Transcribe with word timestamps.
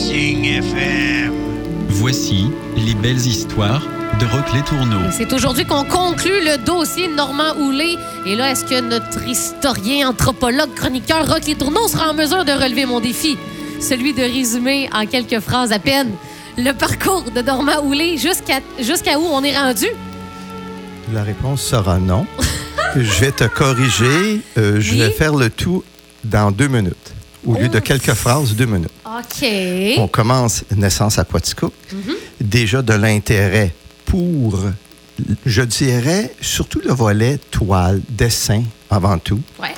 FM. 0.00 1.32
Voici 1.88 2.50
les 2.76 2.94
belles 2.94 3.16
histoires 3.26 3.82
de 4.20 4.26
Rock 4.26 4.52
Les 4.54 4.62
Tourneaux. 4.62 5.08
Et 5.08 5.12
C'est 5.12 5.32
aujourd'hui 5.32 5.64
qu'on 5.64 5.84
conclut 5.84 6.44
le 6.44 6.58
dossier 6.64 7.08
Normand 7.08 7.54
Houlet. 7.58 7.96
Et 8.26 8.36
là, 8.36 8.50
est-ce 8.50 8.64
que 8.64 8.80
notre 8.80 9.26
historien, 9.26 10.10
anthropologue, 10.10 10.74
chroniqueur 10.74 11.26
Rock 11.26 11.46
Les 11.46 11.54
Tourneaux 11.54 11.88
sera 11.88 12.10
en 12.10 12.14
mesure 12.14 12.44
de 12.44 12.52
relever 12.52 12.84
mon 12.84 13.00
défi? 13.00 13.38
Celui 13.80 14.12
de 14.12 14.22
résumer 14.22 14.88
en 14.92 15.06
quelques 15.06 15.40
phrases 15.40 15.72
à 15.72 15.78
peine 15.78 16.10
le 16.58 16.72
parcours 16.72 17.24
de 17.34 17.40
Normand 17.40 17.82
Houlet 17.82 18.18
jusqu'à 18.18 18.60
jusqu'à 18.78 19.18
où 19.18 19.22
on 19.32 19.42
est 19.42 19.56
rendu? 19.56 19.86
La 21.14 21.22
réponse 21.22 21.62
sera 21.62 21.98
non. 21.98 22.26
je 22.96 23.20
vais 23.20 23.32
te 23.32 23.44
corriger. 23.44 24.42
Euh, 24.58 24.80
Je 24.80 24.92
Oui? 24.92 24.98
vais 24.98 25.10
faire 25.10 25.34
le 25.34 25.48
tout 25.48 25.82
dans 26.24 26.50
deux 26.50 26.68
minutes. 26.68 27.12
Au 27.46 27.54
lieu 27.54 27.68
de 27.68 27.78
quelques 27.78 28.12
phrases, 28.12 28.54
deux 28.54 28.66
minutes. 28.66 28.90
OK. 29.06 29.48
On 29.98 30.08
commence 30.08 30.62
naissance 30.76 31.18
à 31.18 31.24
Poitico. 31.24 31.72
Mhm. 31.92 32.14
Déjà 32.40 32.82
de 32.82 32.92
l'intérêt 32.92 33.74
pour, 34.04 34.60
je 35.46 35.62
dirais, 35.62 36.34
surtout 36.40 36.80
le 36.84 36.92
volet 36.92 37.38
toile, 37.50 38.02
dessin 38.10 38.62
avant 38.90 39.18
tout. 39.18 39.40
Ouais. 39.58 39.74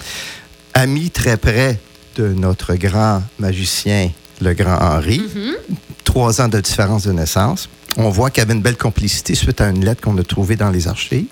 Ami 0.75 1.11
très 1.11 1.37
près 1.37 1.79
de 2.17 2.29
notre 2.29 2.75
grand 2.75 3.23
magicien, 3.39 4.11
le 4.41 4.55
grand 4.55 4.79
Henri. 4.81 5.21
Mhm. 5.21 5.55
Trois 6.03 6.41
ans 6.41 6.49
de 6.49 6.61
différence 6.61 7.05
de 7.05 7.13
naissance. 7.13 7.69
On 7.97 8.09
voit 8.11 8.31
qu'il 8.31 8.41
y 8.41 8.45
avait 8.45 8.55
une 8.55 8.63
belle 8.63 8.77
complicité 8.77 9.35
suite 9.35 9.61
à 9.61 9.69
une 9.69 9.85
lettre 9.85 10.01
qu'on 10.01 10.17
a 10.19 10.25
trouvée 10.25 10.57
dans 10.57 10.71
les 10.71 10.89
archives. 10.89 11.27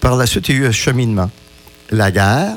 Par 0.00 0.16
la 0.16 0.26
suite, 0.26 0.48
il 0.48 0.56
y 0.56 0.58
a 0.58 0.60
eu 0.62 0.66
un 0.66 0.72
cheminement. 0.72 1.30
La 1.90 2.10
guerre. 2.10 2.56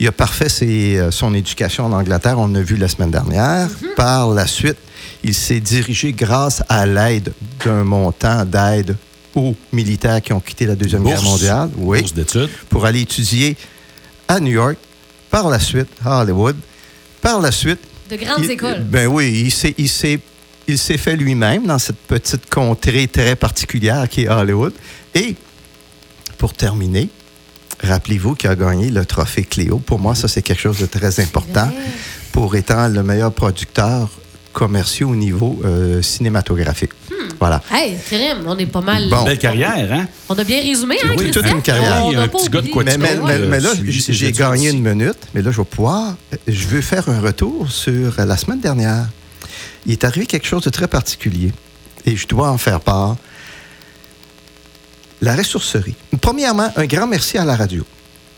Il 0.00 0.06
a 0.06 0.12
parfait 0.12 0.48
ses- 0.48 0.96
euh, 0.98 1.10
son 1.10 1.34
éducation 1.34 1.86
en 1.86 1.92
Angleterre, 1.92 2.38
on 2.38 2.48
l'a 2.48 2.62
vu 2.62 2.76
la 2.76 2.88
semaine 2.88 3.10
dernière. 3.10 3.68
Par 3.96 4.30
la 4.30 4.46
suite, 4.46 4.76
il 5.24 5.34
s'est 5.34 5.60
dirigé 5.60 6.12
grâce 6.12 6.62
à 6.68 6.86
l'aide 6.86 7.32
d'un 7.64 7.82
montant 7.84 8.44
d'aide 8.44 8.96
aux 9.34 9.54
militaires 9.72 10.22
qui 10.22 10.32
ont 10.32 10.40
quitté 10.40 10.66
la 10.66 10.76
Deuxième 10.76 11.02
Guerre 11.04 11.22
mondiale. 11.22 11.70
Oui 11.76 12.00
Bourse 12.00 12.14
d'études. 12.14 12.50
pour 12.70 12.86
aller 12.86 13.00
étudier 13.02 13.56
à 14.28 14.38
New 14.40 14.52
York, 14.52 14.76
par 15.30 15.48
la 15.48 15.58
suite 15.58 15.88
à 16.04 16.22
Hollywood, 16.22 16.56
par 17.20 17.40
la 17.40 17.50
suite. 17.50 17.80
De 18.10 18.16
grandes 18.16 18.44
il- 18.44 18.50
écoles. 18.52 18.80
Ben 18.84 19.06
oui, 19.08 19.50
s'est, 19.50 19.74
il 19.76 20.78
s'est 20.78 20.98
fait 20.98 21.16
lui-même 21.16 21.66
dans 21.66 21.78
cette 21.78 21.98
petite 22.06 22.48
contrée 22.48 23.08
très 23.08 23.34
particulière 23.36 24.08
qui 24.08 24.22
est 24.22 24.28
Hollywood. 24.28 24.72
Et 25.14 25.34
pour 26.38 26.54
terminer, 26.54 27.08
rappelez-vous 27.82 28.34
qu'il 28.34 28.50
a 28.50 28.56
gagné 28.56 28.90
le 28.90 29.04
trophée 29.04 29.44
Cléo. 29.44 29.78
Pour 29.78 29.98
moi, 29.98 30.14
ça, 30.14 30.28
c'est 30.28 30.42
quelque 30.42 30.60
chose 30.60 30.78
de 30.78 30.86
très 30.86 31.20
important 31.20 31.70
pour 32.32 32.54
étant 32.56 32.88
le 32.88 33.02
meilleur 33.02 33.32
producteur 33.32 34.08
commercial 34.52 35.08
au 35.10 35.14
niveau 35.16 35.60
euh, 35.64 36.02
cinématographique. 36.02 36.90
Voilà. 37.38 37.62
Hey, 37.70 37.96
crème, 38.04 38.38
on 38.46 38.58
est 38.58 38.66
pas 38.66 38.80
mal. 38.80 39.08
Bon. 39.08 39.22
Belle 39.22 39.38
carrière, 39.38 39.92
hein? 39.92 40.08
On 40.28 40.34
a 40.34 40.42
bien 40.42 40.60
résumé, 40.60 40.96
hein, 41.04 41.10
Oui, 41.16 41.30
toute 41.30 41.46
une 41.48 41.62
carrière. 41.62 42.02
On 42.04 42.08
Oui, 42.08 42.16
a 42.16 42.22
un 42.22 42.28
pas 42.28 42.38
petit 42.38 42.48
gars 42.48 42.52
de 42.60 42.68
oublié. 42.68 42.72
quoi 42.72 42.82
Mais, 42.84 42.98
mais- 42.98 43.14
vois, 43.14 43.28
mais- 43.28 43.46
mais 43.46 43.60
là, 43.60 43.70
j'ai 43.86 44.32
gagné 44.32 44.70
une 44.70 44.82
minute, 44.82 45.18
mais 45.34 45.42
là, 45.42 45.52
je 45.52 45.58
vais 45.58 45.64
pouvoir. 45.64 46.16
Je 46.48 46.66
veux 46.66 46.80
faire 46.80 47.08
un 47.08 47.20
retour 47.20 47.70
sur 47.70 48.14
la 48.18 48.36
semaine 48.36 48.60
dernière. 48.60 49.06
Il 49.86 49.92
est 49.92 50.02
arrivé 50.04 50.26
quelque 50.26 50.46
chose 50.46 50.64
de 50.64 50.70
très 50.70 50.88
particulier 50.88 51.52
et 52.04 52.16
je 52.16 52.26
dois 52.26 52.50
en 52.50 52.58
faire 52.58 52.80
part. 52.80 53.16
La 55.20 55.34
ressourcerie. 55.34 55.94
Premièrement, 56.20 56.70
un 56.76 56.86
grand 56.86 57.06
merci 57.06 57.38
à 57.38 57.44
la 57.44 57.56
radio. 57.56 57.84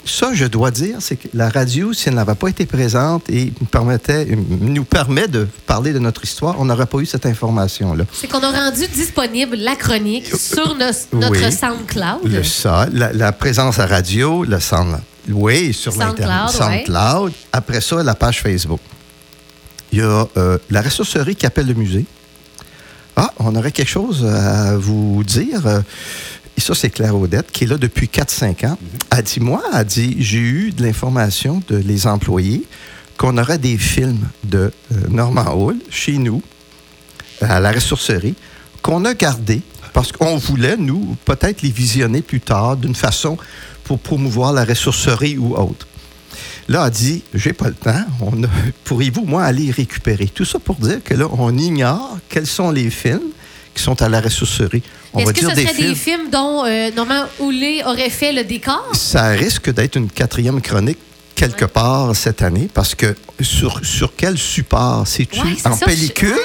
Ça, 0.06 0.31
je 0.33 0.47
dois 0.47 0.70
dire, 0.70 0.97
c'est 1.00 1.17
que 1.17 1.28
la 1.34 1.50
radio, 1.50 1.92
si 1.92 2.09
elle 2.09 2.14
n'avait 2.14 2.34
pas 2.34 2.48
été 2.48 2.64
présente 2.64 3.28
et 3.28 3.53
nous, 3.61 3.67
permettait, 3.67 4.27
nous 4.27 4.84
permet 4.84 5.28
de 5.28 5.47
parler 5.67 5.92
de 5.92 5.98
notre 5.98 6.25
histoire, 6.25 6.58
on 6.58 6.64
n'aurait 6.64 6.86
pas 6.86 6.98
eu 7.01 7.06
cette 7.06 7.27
information-là. 7.27 8.05
C'est 8.14 8.27
qu'on 8.27 8.39
a 8.42 8.51
rendu 8.51 8.86
disponible 8.89 9.57
la 9.57 9.77
chronique 9.77 10.35
sur 10.35 10.74
nos- 10.74 11.19
notre 11.20 11.45
Oui. 11.46 11.52
SoundCloud. 11.52 12.33
Le 12.33 12.42
ça, 12.42 12.86
la, 12.90 13.13
la 13.13 13.33
présence 13.33 13.79
à 13.79 13.85
radio, 13.86 14.42
le 14.45 14.58
sound. 14.58 15.01
Oui, 15.29 15.74
sur 15.74 15.92
SoundCloud, 15.92 16.19
l'Internet. 16.19 16.61
ouais. 16.61 16.85
SoundCloud. 16.86 17.33
Après 17.52 17.83
ça, 17.83 18.02
la 18.02 18.14
page 18.14 18.40
Facebook. 18.40 18.80
Il 19.92 19.98
y 19.98 20.02
a 20.02 20.27
euh, 20.39 20.57
la 20.70 20.80
ressourcerie 20.80 21.36
qui 21.36 21.45
appelle 21.45 21.67
le 21.67 21.74
musée. 21.74 22.07
Ah, 23.17 23.33
on 23.39 23.55
aurait 23.55 23.73
quelque 23.73 23.89
chose 23.90 24.24
à 24.24 24.79
vous 24.79 25.23
dire. 25.24 25.61
Et 26.60 26.62
ça, 26.62 26.74
c'est 26.74 26.90
Claire 26.90 27.16
Audette, 27.16 27.50
qui 27.50 27.64
est 27.64 27.66
là 27.66 27.78
depuis 27.78 28.06
4-5 28.06 28.66
ans. 28.66 28.76
Elle 29.16 29.22
dit, 29.22 29.40
moi, 29.40 29.62
elle 29.72 29.82
dit, 29.86 30.16
j'ai 30.18 30.36
eu 30.40 30.72
de 30.72 30.82
l'information 30.82 31.62
de 31.68 31.76
les 31.76 32.06
employés 32.06 32.66
qu'on 33.16 33.38
aurait 33.38 33.56
des 33.56 33.78
films 33.78 34.28
de 34.44 34.70
euh, 34.92 34.96
Norman 35.08 35.46
Hall 35.56 35.76
chez 35.88 36.18
nous, 36.18 36.42
à 37.40 37.60
la 37.60 37.72
ressourcerie, 37.72 38.34
qu'on 38.82 39.06
a 39.06 39.14
gardés 39.14 39.62
parce 39.94 40.12
qu'on 40.12 40.36
voulait, 40.36 40.76
nous, 40.76 41.16
peut-être 41.24 41.62
les 41.62 41.70
visionner 41.70 42.20
plus 42.20 42.40
tard 42.42 42.77
d'une 42.77 42.94
façon 42.94 43.38
pour 43.84 43.98
promouvoir 43.98 44.52
la 44.52 44.66
ressourcerie 44.66 45.38
ou 45.38 45.56
autre. 45.56 45.86
Là, 46.68 46.84
elle 46.84 46.92
dit, 46.92 47.22
j'ai 47.32 47.54
pas 47.54 47.68
le 47.68 47.74
temps. 47.74 48.04
On 48.20 48.44
a- 48.44 48.48
Pourriez-vous, 48.84 49.24
moi, 49.24 49.44
aller 49.44 49.70
récupérer? 49.70 50.27
Tout 50.27 50.44
ça 50.44 50.58
pour 50.58 50.74
dire 50.77 51.02
que 51.02 51.14
là, 51.14 51.24
on 51.32 51.56
ignore 51.56 52.18
quels 52.28 52.46
sont 52.46 52.70
les 52.70 52.90
films 52.90 53.30
qui 53.75 53.83
sont 53.83 54.01
à 54.03 54.08
la 54.08 54.20
ressourcerie. 54.20 54.83
Est-ce 55.19 55.33
que 55.33 55.41
ce 55.41 55.47
des 55.55 55.63
serait 55.63 55.75
films. 55.75 55.89
des 55.91 55.95
films 55.95 56.31
dont 56.31 56.64
euh, 56.64 56.91
Normand 56.95 57.25
Houlet 57.39 57.83
aurait 57.85 58.11
fait 58.11 58.33
le 58.33 58.45
décor? 58.45 58.91
Ça 58.95 59.29
risque 59.31 59.73
d'être 59.73 59.97
une 59.97 60.08
quatrième 60.11 60.61
chronique 60.61 60.98
quelque 61.35 61.64
part 61.64 62.14
cette 62.14 62.42
année 62.42 62.69
parce 62.73 62.95
que 62.95 63.14
sur, 63.41 63.81
sur 63.85 64.13
quel 64.17 64.36
support? 64.39 65.07
C'est-tu 65.07 65.41
Ouais, 65.41 65.57
en 65.64 65.75
ça, 65.75 65.86
pellicule? 65.86 66.36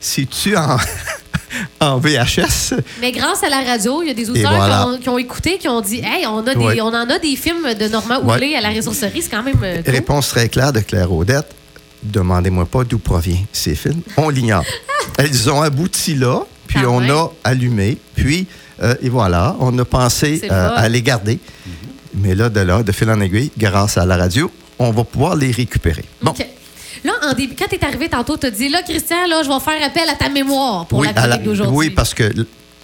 C'est-tu 0.00 0.56
en, 0.56 0.76
en 1.80 1.98
VHS? 1.98 2.74
Mais 3.00 3.10
grâce 3.12 3.42
à 3.42 3.48
la 3.48 3.62
radio, 3.62 4.02
il 4.02 4.08
y 4.08 4.10
a 4.10 4.14
des 4.14 4.28
auditeurs 4.30 4.54
voilà. 4.54 4.82
qui, 4.82 4.88
ont, 4.88 4.98
qui 4.98 5.08
ont 5.08 5.18
écouté, 5.18 5.58
qui 5.58 5.68
ont 5.68 5.80
dit 5.80 6.00
Hey, 6.04 6.26
on, 6.26 6.46
a 6.46 6.54
des, 6.54 6.60
Ouais. 6.64 6.80
on 6.80 6.86
en 6.88 7.08
a 7.10 7.18
des 7.18 7.34
films 7.36 7.74
de 7.74 7.88
Normand 7.88 8.20
Ouais. 8.22 8.36
Houlet 8.36 8.54
à 8.56 8.60
la 8.60 8.70
ressourcerie, 8.70 9.22
c'est 9.22 9.30
quand 9.30 9.42
même. 9.42 9.58
euh, 9.62 9.82
cool. 9.82 9.92
Réponse 9.94 10.28
très 10.28 10.48
claire 10.48 10.72
de 10.72 10.80
Claire 10.80 11.10
Audette. 11.12 11.48
Demandez-moi 12.02 12.64
pas 12.66 12.84
d'où 12.84 12.98
proviennent 12.98 13.46
ces 13.52 13.74
films. 13.74 14.02
On 14.16 14.28
l'ignore. 14.28 14.64
Elles 15.18 15.50
ont 15.50 15.60
abouti 15.60 16.14
là, 16.14 16.40
puis 16.66 16.78
Quand 16.82 16.96
on 17.02 17.10
a 17.10 17.30
allumé, 17.44 17.98
puis, 18.14 18.46
euh, 18.82 18.94
et 19.02 19.08
voilà, 19.10 19.54
on 19.60 19.76
a 19.78 19.84
pensé 19.84 20.40
euh, 20.50 20.70
à 20.76 20.88
les 20.88 21.02
garder. 21.02 21.38
Mais 22.14 22.34
là, 22.34 22.48
de 22.48 22.60
là, 22.60 22.82
de 22.82 22.92
fil 22.92 23.10
en 23.10 23.20
aiguille, 23.20 23.50
grâce 23.58 23.98
à 23.98 24.06
la 24.06 24.16
radio, 24.16 24.50
on 24.78 24.90
va 24.92 25.04
pouvoir 25.04 25.36
les 25.36 25.50
récupérer. 25.50 26.04
Bon. 26.22 26.30
OK. 26.30 26.46
Là, 27.04 27.12
en 27.28 27.32
début, 27.32 27.54
quand 27.56 27.66
tu 27.68 27.76
es 27.76 27.84
arrivé 27.84 28.08
tantôt, 28.08 28.36
tu 28.36 28.46
as 28.46 28.50
dit 28.50 28.68
Là, 28.68 28.82
Christian, 28.82 29.26
là, 29.28 29.42
je 29.44 29.48
vais 29.48 29.60
faire 29.60 29.86
appel 29.86 30.08
à 30.08 30.14
ta 30.14 30.28
mémoire 30.28 30.86
pour 30.86 31.04
la 31.04 31.12
chronique 31.12 31.42
d'aujourd'hui. 31.42 31.76
oui, 31.76 31.90
parce 31.90 32.12
que 32.14 32.32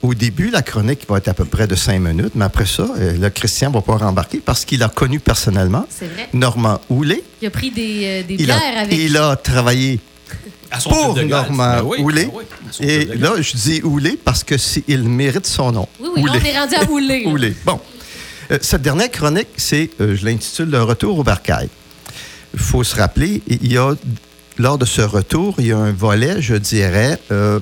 au 0.02 0.12
début, 0.14 0.50
la 0.50 0.60
chronique 0.62 1.00
va 1.08 1.16
être 1.18 1.28
à 1.28 1.34
peu 1.34 1.46
près 1.46 1.66
de 1.66 1.74
cinq 1.74 1.98
minutes, 1.98 2.32
mais 2.34 2.44
après 2.44 2.66
ça, 2.66 2.86
euh, 2.98 3.16
le 3.18 3.30
Christian 3.30 3.70
va 3.70 3.80
pouvoir 3.80 4.02
embarquer 4.02 4.38
parce 4.44 4.64
qu'il 4.66 4.82
a 4.82 4.88
connu 4.88 5.18
personnellement 5.18 5.86
C'est 5.88 6.06
vrai. 6.12 6.28
Normand 6.34 6.78
Houlet. 6.90 7.24
Il 7.40 7.46
a 7.48 7.50
pris 7.50 7.70
des, 7.70 8.00
euh, 8.04 8.22
des 8.22 8.34
Il 8.34 8.44
bières 8.44 8.60
a, 8.76 8.80
avec. 8.80 8.98
il 8.98 9.16
a 9.16 9.34
travaillé 9.36 9.98
À 10.74 10.80
son 10.80 10.90
pour 10.90 11.14
club 11.14 11.24
de 11.26 11.30
golf. 11.30 11.48
Normand 11.48 11.76
Ben 11.76 11.82
oui, 11.84 12.14
ben 12.14 12.30
oui, 12.32 12.44
Et 12.86 13.04
là, 13.04 13.32
je 13.40 13.56
dis 13.56 13.80
Houlet 13.82 14.18
parce 14.22 14.42
que 14.44 14.54
il 14.88 15.02
mérite 15.04 15.46
son 15.46 15.72
nom. 15.72 15.88
Oui, 16.00 16.08
oui, 16.16 16.22
là, 16.24 16.32
on 16.40 16.44
est 16.44 16.58
rendu 16.58 16.74
à. 16.74 16.90
Houlet. 16.90 17.54
Bon. 17.64 17.80
Euh, 18.50 18.58
cette 18.60 18.82
dernière 18.82 19.10
chronique, 19.10 19.48
c'est, 19.56 19.90
euh, 20.00 20.14
je 20.16 20.24
l'intitule 20.24 20.68
Le 20.70 20.82
retour 20.82 21.18
au 21.18 21.22
bercail. 21.24 21.68
Il 22.52 22.60
faut 22.60 22.84
se 22.84 22.94
rappeler, 22.96 23.42
il 23.46 23.72
y 23.72 23.78
a, 23.78 23.94
lors 24.58 24.78
de 24.78 24.84
ce 24.84 25.00
retour, 25.00 25.54
il 25.58 25.66
y 25.66 25.72
a 25.72 25.78
un 25.78 25.92
volet, 25.92 26.40
je 26.42 26.54
dirais, 26.54 27.18
euh, 27.32 27.58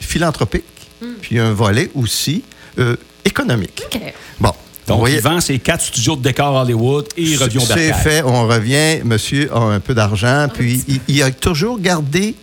philanthropique, 0.00 0.64
Hmm. 1.02 1.14
puis 1.20 1.38
un 1.40 1.52
volet 1.52 1.90
aussi 1.96 2.44
euh, 2.78 2.96
économique. 3.24 3.82
OK. 3.92 4.00
Bon. 4.38 4.52
Donc, 4.92 5.00
voyez, 5.00 5.16
il 5.16 5.22
vend 5.22 5.40
ses 5.40 5.58
quatre 5.58 5.82
studios 5.82 6.16
de 6.16 6.22
décor 6.22 6.54
Hollywood 6.54 7.08
et 7.16 7.22
il 7.22 7.36
revient 7.36 7.58
au 7.58 7.60
c'est 7.60 7.92
fait, 7.92 8.22
on 8.22 8.46
revient, 8.46 9.02
monsieur 9.04 9.54
a 9.54 9.58
un 9.60 9.80
peu 9.80 9.94
d'argent, 9.94 10.48
puis 10.52 10.84
il, 10.88 11.00
il 11.08 11.22
a 11.22 11.30
toujours 11.30 11.80
gardé 11.80 12.34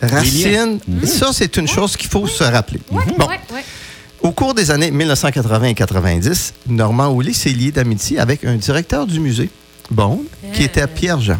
racine. 0.00 0.78
Ça, 1.04 1.30
c'est 1.32 1.56
une 1.56 1.68
chose 1.68 1.96
qu'il 1.96 2.08
faut 2.08 2.26
se 2.26 2.44
rappeler. 2.44 2.80
Bon. 2.90 2.98
ouais. 3.26 3.64
Au 4.20 4.32
cours 4.32 4.54
des 4.54 4.70
années 4.70 4.90
1980 4.90 5.68
et 5.68 5.74
90, 5.74 6.54
Normand 6.68 7.08
Houlet 7.08 7.32
s'est 7.32 7.50
lié 7.50 7.70
d'amitié 7.70 8.18
avec 8.18 8.44
un 8.44 8.56
directeur 8.56 9.06
du 9.06 9.20
musée, 9.20 9.48
Bond, 9.90 10.22
qui 10.52 10.64
était 10.64 10.86
Pierre 10.86 11.20
Jean. 11.20 11.38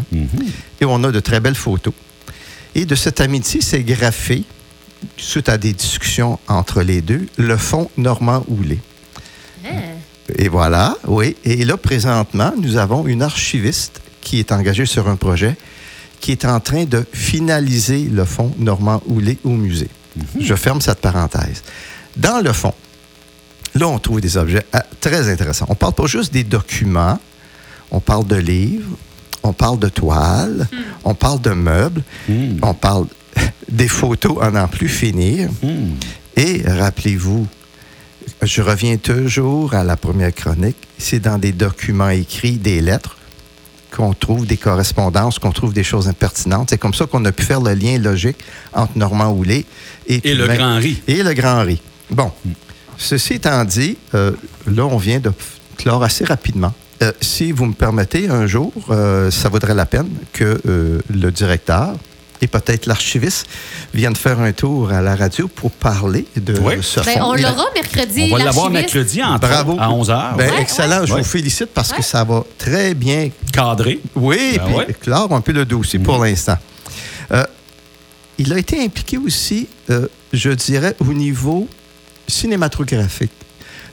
Et 0.80 0.84
on 0.84 1.02
a 1.04 1.10
de 1.10 1.20
très 1.20 1.40
belles 1.40 1.54
photos. 1.56 1.92
Et 2.74 2.84
de 2.84 2.94
cette 2.94 3.20
amitié 3.20 3.60
s'est 3.60 3.82
graffé, 3.82 4.44
suite 5.16 5.48
à 5.48 5.58
des 5.58 5.72
discussions 5.72 6.38
entre 6.46 6.82
les 6.82 7.00
deux, 7.00 7.26
le 7.36 7.56
fond 7.56 7.90
Normand 7.96 8.44
Houlet. 8.48 8.78
Et 10.38 10.48
voilà, 10.48 10.96
oui. 11.06 11.36
Et 11.44 11.64
là, 11.64 11.76
présentement, 11.76 12.52
nous 12.56 12.76
avons 12.76 13.06
une 13.06 13.22
archiviste 13.22 14.00
qui 14.20 14.38
est 14.38 14.52
engagée 14.52 14.86
sur 14.86 15.08
un 15.08 15.16
projet 15.16 15.56
qui 16.20 16.32
est 16.32 16.44
en 16.44 16.60
train 16.60 16.84
de 16.84 17.04
finaliser 17.12 18.04
le 18.04 18.24
fonds 18.24 18.54
Normand 18.58 19.02
Houlet 19.06 19.38
au 19.44 19.50
musée. 19.50 19.88
Je 20.38 20.54
ferme 20.54 20.80
cette 20.80 21.00
parenthèse. 21.00 21.62
Dans 22.16 22.40
le 22.42 22.52
fond, 22.52 22.72
là, 23.74 23.88
on 23.88 23.98
trouve 23.98 24.20
des 24.20 24.36
objets 24.36 24.64
ah, 24.72 24.84
très 25.00 25.28
intéressants. 25.28 25.66
On 25.68 25.74
parle 25.74 25.92
pas 25.92 26.06
juste 26.06 26.32
des 26.32 26.44
documents, 26.44 27.18
on 27.90 28.00
parle 28.00 28.26
de 28.26 28.36
livres, 28.36 28.96
on 29.42 29.52
parle 29.52 29.78
de 29.78 29.88
toiles, 29.88 30.68
on 31.04 31.14
parle 31.14 31.40
de 31.40 31.50
meubles, 31.50 32.02
on 32.62 32.74
parle 32.74 33.06
des 33.68 33.88
photos 33.88 34.38
à 34.40 34.50
n'en 34.50 34.68
plus 34.68 34.88
finir. 34.88 35.50
Et 36.36 36.62
rappelez-vous, 36.66 37.46
je 38.42 38.62
reviens 38.62 38.96
toujours 38.96 39.74
à 39.74 39.84
la 39.84 39.96
première 39.96 40.34
chronique, 40.34 40.76
c'est 40.98 41.20
dans 41.20 41.38
des 41.38 41.52
documents 41.52 42.10
écrits, 42.10 42.52
des 42.58 42.80
lettres, 42.80 43.16
qu'on 43.90 44.12
trouve 44.12 44.46
des 44.46 44.56
correspondances, 44.56 45.38
qu'on 45.38 45.50
trouve 45.50 45.72
des 45.72 45.82
choses 45.82 46.08
impertinentes. 46.08 46.70
C'est 46.70 46.78
comme 46.78 46.94
ça 46.94 47.06
qu'on 47.06 47.24
a 47.24 47.32
pu 47.32 47.42
faire 47.42 47.60
le 47.60 47.72
lien 47.74 47.98
logique 47.98 48.36
entre 48.72 48.96
Normand 48.98 49.32
Houlet 49.32 49.64
et, 50.06 50.20
Et 50.28 50.34
le 50.34 50.46
même- 50.46 50.56
Grand 50.58 50.76
Riz. 50.76 51.02
Et 51.08 51.22
le 51.22 51.32
Grand 51.32 51.62
Riz. 51.62 51.80
Bon, 52.10 52.30
ceci 52.96 53.34
étant 53.34 53.64
dit, 53.64 53.96
euh, 54.14 54.32
là, 54.66 54.84
on 54.86 54.98
vient 54.98 55.20
de 55.20 55.32
clore 55.76 56.02
assez 56.04 56.24
rapidement. 56.24 56.72
Euh, 57.02 57.12
si 57.20 57.50
vous 57.52 57.66
me 57.66 57.72
permettez, 57.72 58.28
un 58.28 58.46
jour, 58.46 58.72
euh, 58.90 59.30
ça 59.30 59.48
vaudrait 59.48 59.74
la 59.74 59.86
peine 59.86 60.08
que 60.32 60.60
le 61.08 61.30
directeur 61.30 61.94
et 62.40 62.46
peut-être 62.46 62.86
l'archiviste 62.86 63.46
viennent 63.94 64.16
faire 64.16 64.38
un 64.40 64.52
tour 64.52 64.92
à 64.92 65.00
la 65.02 65.16
radio 65.16 65.48
pour 65.48 65.70
parler 65.70 66.24
de 66.36 66.58
Oui. 66.60 66.74
ce 66.82 67.00
Ben, 67.00 67.18
fonds. 67.18 67.30
on 67.30 67.34
l'aura 67.34 67.64
mercredi. 67.74 68.28
On 68.32 68.36
va 68.36 68.44
l'avoir 68.44 68.70
mercredi 68.70 69.22
en 69.22 69.36
Bravo. 69.38 69.76
à 69.78 69.88
11h. 69.90 70.36
Ben, 70.36 70.50
Ouais, 70.52 70.60
excellent, 70.62 71.04
je 71.04 71.14
ouais. 71.14 71.20
vous 71.22 71.26
félicite 71.28 71.70
parce 71.74 71.90
Ouais. 71.90 71.96
que 71.98 72.02
ça 72.04 72.24
va 72.24 72.44
très 72.58 72.94
bien 72.94 73.30
Cadré. 73.52 73.98
oui, 74.14 74.54
Ben 74.58 74.64
puis 74.66 74.74
ouais. 74.74 74.96
clore 75.00 75.32
un 75.32 75.40
peu 75.40 75.52
le 75.52 75.64
dossier 75.64 75.98
pour 75.98 76.22
l'instant. 76.24 76.56
Euh, 77.32 77.44
il 78.38 78.52
a 78.52 78.58
été 78.58 78.82
impliqué 78.82 79.18
aussi, 79.18 79.66
euh, 79.90 80.06
je 80.32 80.50
dirais, 80.50 80.94
au 81.00 81.12
niveau 81.12 81.66
cinématographique. 82.28 83.32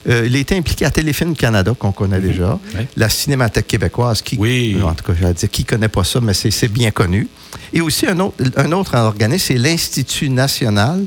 Euh, 0.08 0.24
il 0.26 0.36
a 0.36 0.38
été 0.38 0.56
impliqué 0.56 0.84
à 0.84 0.90
Téléfilm 0.90 1.34
Canada, 1.34 1.72
qu'on 1.76 1.90
connaît 1.92 2.20
déjà, 2.20 2.58
Ouais. 2.76 2.86
la 2.96 3.08
Cinémathèque 3.08 3.66
québécoise, 3.66 4.22
qui, 4.22 4.36
Oui. 4.38 4.76
en 4.84 4.94
tout 4.94 5.02
cas, 5.04 5.12
j'allais 5.20 5.34
dire, 5.34 5.50
qui 5.50 5.62
ne 5.62 5.66
connaît 5.66 5.88
pas 5.88 6.04
ça, 6.04 6.20
mais 6.20 6.32
c'est 6.34 6.68
bien 6.68 6.90
connu. 6.92 7.26
Et 7.72 7.80
aussi 7.80 8.06
un 8.06 8.18
autre, 8.20 8.36
un 8.56 8.70
autre 8.72 8.94
organisme, 8.96 9.44
c'est 9.48 9.58
l'Institut 9.58 10.28
national 10.30 11.04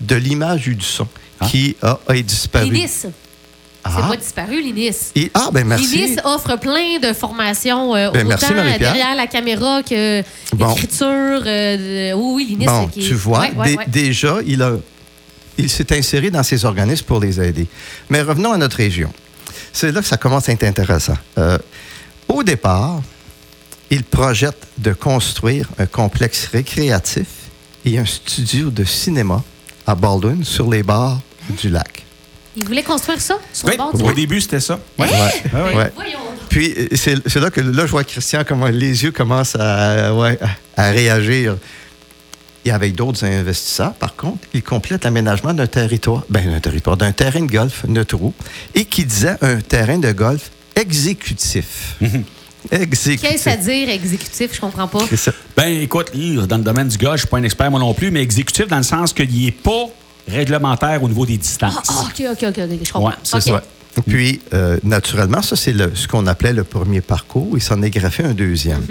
de 0.00 0.14
l'image 0.16 0.68
et 0.68 0.74
du 0.74 0.84
son, 0.84 1.06
Ah. 1.40 1.46
qui 1.48 1.76
a, 1.82 1.98
a 2.08 2.14
disparu. 2.14 2.70
L'INIS. 2.70 3.06
Ah. 3.84 3.90
C'est 3.96 4.08
pas 4.08 4.16
disparu, 4.16 4.60
l'INIS. 4.62 5.10
Et- 5.16 5.30
ah, 5.34 5.48
ben 5.52 5.66
merci. 5.66 5.96
L'INIS 5.96 6.16
offre 6.24 6.56
plein 6.58 6.98
de 7.02 7.12
formations, 7.14 7.94
euh, 7.94 8.10
Ben, 8.10 8.26
merci, 8.26 8.44
autant 8.46 8.56
Marie-Pierre. 8.56 8.92
derrière 8.92 9.14
la 9.16 9.26
caméra 9.26 9.82
que 9.82 10.22
Bon. 10.54 10.72
écriture. 10.72 11.06
euh, 11.46 12.12
de- 12.12 12.14
oui, 12.14 12.32
oui, 12.36 12.46
l'INIS. 12.50 12.66
Bon, 12.66 12.84
euh, 12.84 12.86
qui 12.88 13.00
tu 13.00 13.14
vois, 13.14 13.40
Ouais, 13.40 13.52
ouais, 13.56 13.66
dé- 13.70 13.76
ouais. 13.76 13.84
déjà, 13.88 14.38
il, 14.46 14.62
a, 14.62 14.72
il 15.58 15.68
s'est 15.70 15.96
inséré 15.96 16.30
dans 16.30 16.42
ces 16.42 16.64
organismes 16.64 17.04
pour 17.04 17.20
les 17.20 17.40
aider. 17.40 17.66
Mais 18.08 18.22
revenons 18.22 18.52
à 18.52 18.56
notre 18.58 18.76
région. 18.76 19.12
C'est 19.72 19.92
là 19.92 20.00
que 20.00 20.06
ça 20.06 20.16
commence 20.16 20.48
à 20.48 20.52
être 20.52 20.64
intéressant. 20.64 21.16
Euh, 21.38 21.58
au 22.28 22.42
départ, 22.42 23.00
il 23.90 24.04
projette 24.04 24.66
de 24.78 24.92
construire 24.92 25.68
un 25.78 25.86
complexe 25.86 26.46
récréatif 26.52 27.26
et 27.84 27.98
un 27.98 28.04
studio 28.06 28.70
de 28.70 28.84
cinéma 28.84 29.42
à 29.86 29.94
Baldwin, 29.94 30.44
sur 30.44 30.70
les 30.70 30.82
bords 30.82 31.20
du 31.60 31.68
lac. 31.70 32.04
Il 32.56 32.64
voulait 32.64 32.82
construire 32.82 33.20
ça 33.20 33.38
sur 33.52 33.66
Oui, 33.66 33.72
le 33.72 33.78
bord 33.78 33.94
du 33.96 34.02
au 34.02 34.06
lac? 34.06 34.16
début, 34.16 34.40
c'était 34.40 34.60
ça. 34.60 34.74
Hein? 34.98 35.04
Ouais. 35.04 35.08
Ouais, 35.08 35.62
ouais. 35.62 35.74
Ouais. 35.76 35.92
Voyons. 35.94 36.18
Puis, 36.48 36.74
euh, 36.76 36.86
c'est 36.96 37.36
là 37.40 37.50
que 37.50 37.60
là, 37.60 37.86
je 37.86 37.90
vois 37.90 38.04
Christian, 38.04 38.42
comment 38.46 38.66
les 38.66 39.04
yeux 39.04 39.12
commencent 39.12 39.56
à, 39.58 40.12
ouais, 40.14 40.38
à, 40.76 40.84
à 40.88 40.90
réagir. 40.90 41.56
Et 42.70 42.72
avec 42.72 42.94
d'autres 42.94 43.24
investisseurs, 43.24 43.94
par 43.94 44.14
contre, 44.14 44.38
il 44.54 44.62
complète 44.62 45.02
l'aménagement 45.02 45.52
d'un 45.52 45.66
territoire, 45.66 46.22
ben, 46.30 46.48
d'un 46.48 46.60
territoire, 46.60 46.96
d'un 46.96 47.10
terrain 47.10 47.40
de 47.40 47.50
golf 47.50 47.82
neutre 47.88 48.16
et 48.76 48.84
qui 48.84 49.04
disait 49.04 49.34
un 49.40 49.56
terrain 49.60 49.98
de 49.98 50.12
golf 50.12 50.52
exécutif. 50.76 51.96
exécutif. 52.70 53.28
Qu'est-ce 53.28 53.48
à 53.48 53.56
dire 53.56 53.88
exécutif? 53.88 54.54
Je 54.54 54.60
comprends 54.60 54.86
pas. 54.86 55.00
Ça. 55.16 55.32
Ben, 55.56 55.80
écoute, 55.82 56.12
dans 56.46 56.58
le 56.58 56.62
domaine 56.62 56.86
du 56.86 56.96
golf, 56.96 57.14
je 57.16 57.20
suis 57.22 57.28
pas 57.28 57.38
un 57.38 57.42
expert 57.42 57.68
moi 57.72 57.80
non 57.80 57.92
plus, 57.92 58.12
mais 58.12 58.22
exécutif 58.22 58.68
dans 58.68 58.76
le 58.76 58.84
sens 58.84 59.12
qu'il 59.12 59.44
n'est 59.44 59.50
pas 59.50 59.86
réglementaire 60.28 61.02
au 61.02 61.08
niveau 61.08 61.26
des 61.26 61.38
distances. 61.38 61.74
Ah, 61.88 62.04
ah, 62.04 62.04
OK, 62.04 62.24
OK, 62.30 62.44
OK, 62.50 62.58
ok, 62.70 62.78
je 62.84 62.92
comprends. 62.92 63.08
Ouais, 63.08 63.14
c'est 63.24 63.40
ça. 63.40 63.62
Puis, 64.06 64.40
euh, 64.54 64.78
naturellement, 64.84 65.42
ça, 65.42 65.56
c'est 65.56 65.72
le- 65.72 65.90
ce 65.96 66.06
qu'on 66.06 66.28
appelait 66.28 66.52
le 66.52 66.62
premier 66.62 67.00
parcours. 67.00 67.48
Il 67.54 67.60
s'en 67.60 67.82
est 67.82 67.90
greffé 67.90 68.22
un 68.22 68.34
deuxième. 68.34 68.86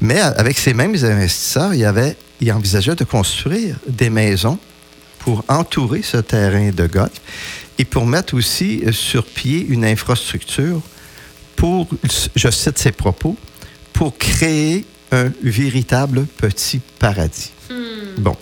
Mais 0.00 0.20
a- 0.20 0.28
avec 0.28 0.56
ces 0.56 0.74
mêmes 0.74 0.94
investisseurs, 0.94 1.74
il, 1.74 1.80
y 1.80 1.84
avait, 1.84 2.16
il 2.40 2.50
envisageait 2.52 2.94
de 2.94 3.04
construire 3.04 3.76
des 3.86 4.10
maisons 4.10 4.58
pour 5.18 5.44
entourer 5.48 6.02
ce 6.02 6.16
terrain 6.16 6.70
de 6.70 6.86
golf 6.86 7.12
et 7.78 7.84
pour 7.84 8.06
mettre 8.06 8.34
aussi 8.34 8.82
euh, 8.86 8.92
sur 8.92 9.24
pied 9.24 9.66
une 9.68 9.84
infrastructure 9.84 10.80
pour, 11.56 11.88
je 12.36 12.50
cite 12.50 12.78
ses 12.78 12.92
propos, 12.92 13.36
pour 13.92 14.16
créer 14.16 14.84
un 15.12 15.30
véritable 15.42 16.24
petit 16.38 16.80
paradis. 16.98 17.50
Bon. 18.16 18.34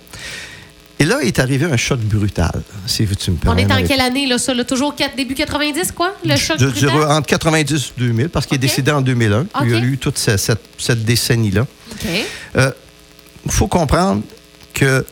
Et 0.99 1.05
là 1.05 1.19
est 1.21 1.39
arrivé 1.39 1.65
un 1.65 1.77
choc 1.77 1.99
brutal, 1.99 2.61
si 2.85 3.05
tu 3.07 3.31
me 3.31 3.35
On 3.35 3.39
permets. 3.39 3.61
est 3.63 3.71
en 3.71 3.83
quelle 3.85 4.01
année, 4.01 4.27
là, 4.27 4.37
ça? 4.37 4.53
là? 4.53 4.63
toujours 4.65 4.93
début 5.15 5.33
90, 5.33 5.91
quoi? 5.93 6.13
Le 6.25 6.35
choc 6.35 6.57
je 6.59 6.65
brutal? 6.87 7.11
entre 7.11 7.27
90 7.27 7.73
et 7.97 7.99
2000, 7.99 8.29
parce 8.29 8.45
qu'il 8.45 8.55
est 8.55 8.59
décédé 8.59 8.91
en 8.91 9.01
2001. 9.01 9.47
Il 9.63 9.69
y 9.71 9.75
a 9.75 9.79
eu 9.79 9.97
toute 9.97 10.17
ce- 10.17 10.35
cette, 10.37 10.61
cette 10.77 11.03
décennie-là. 11.05 11.61
OK. 11.91 12.07
Il 12.55 12.73
faut 13.47 13.67
comprendre 13.67 14.23
que 14.73 15.05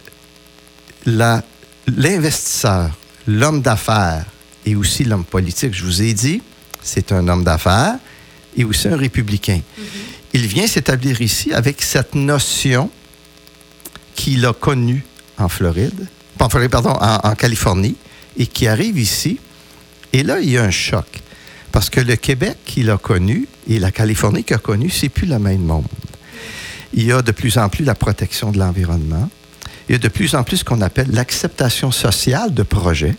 l'investisseur, 1.05 2.91
l'homme 3.27 3.61
d'affaires 3.61 4.25
et 4.65 4.75
aussi 4.75 5.03
l'homme 5.03 5.25
politique, 5.25 5.73
je 5.73 5.83
vous 5.83 6.01
ai 6.01 6.13
dit, 6.13 6.41
c'est 6.81 7.11
un 7.11 7.27
homme 7.27 7.43
d'affaires 7.43 7.95
et 8.55 8.63
aussi 8.63 8.87
un 8.87 8.97
républicain. 8.97 9.61
Il 10.33 10.45
vient 10.47 10.67
s'établir 10.67 11.21
ici 11.21 11.53
avec 11.53 11.81
cette 11.81 12.15
notion 12.15 12.89
qu'il 14.15 14.45
a 14.45 14.53
connue 14.53 15.05
en 15.37 15.47
Floride, 15.47 16.07
pas 16.37 16.45
en 16.45 16.49
Floride, 16.49 16.71
pardon, 16.71 16.91
en, 16.99 17.19
en 17.23 17.35
Californie, 17.35 17.95
et 18.37 18.47
qui 18.47 18.67
arrive 18.67 18.99
ici. 18.99 19.39
Et 20.13 20.23
là, 20.23 20.39
il 20.39 20.49
y 20.49 20.57
a 20.57 20.63
un 20.63 20.71
choc. 20.71 21.05
Parce 21.71 21.89
que 21.89 21.99
le 21.99 22.15
Québec 22.15 22.57
qu'il 22.65 22.89
a 22.89 22.97
connu 22.97 23.47
et 23.69 23.79
la 23.79 23.91
Californie 23.91 24.43
qu'il 24.43 24.55
a 24.55 24.59
connu, 24.59 24.89
c'est 24.89 25.09
plus 25.09 25.27
le 25.27 25.39
même 25.39 25.61
monde. 25.61 25.85
Il 26.97 27.05
y 27.05 27.11
a 27.13 27.21
de 27.21 27.31
plus 27.31 27.57
en 27.57 27.69
plus 27.69 27.85
la 27.85 27.95
protection 27.95 28.51
de 28.51 28.57
l'environnement. 28.57 29.29
Il 29.87 29.91
y 29.93 29.95
a 29.95 29.99
de 29.99 30.07
plus 30.09 30.33
en 30.35 30.43
plus 30.43 30.57
ce 30.57 30.63
qu'on 30.65 30.81
appelle 30.81 31.07
l'acceptation 31.11 31.91
sociale 31.91 32.53
de 32.53 32.63
projets. 32.63 33.15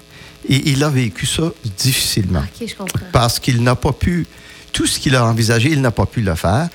Et 0.48 0.70
il 0.70 0.82
a 0.84 0.90
vécu 0.90 1.26
ça 1.26 1.44
difficilement 1.76 2.40
OK, 2.60 2.68
je 2.68 2.74
comprends. 2.74 3.06
parce 3.12 3.38
qu'il 3.38 3.62
n'a 3.62 3.74
pas 3.76 3.92
pu, 3.92 4.26
tout 4.72 4.86
ce 4.86 4.98
qu'il 4.98 5.14
a 5.16 5.24
envisagé, 5.24 5.70
il 5.70 5.80
n'a 5.80 5.90
pas 5.92 6.06
pu 6.06 6.20
le 6.22 6.34
faire. 6.34 6.68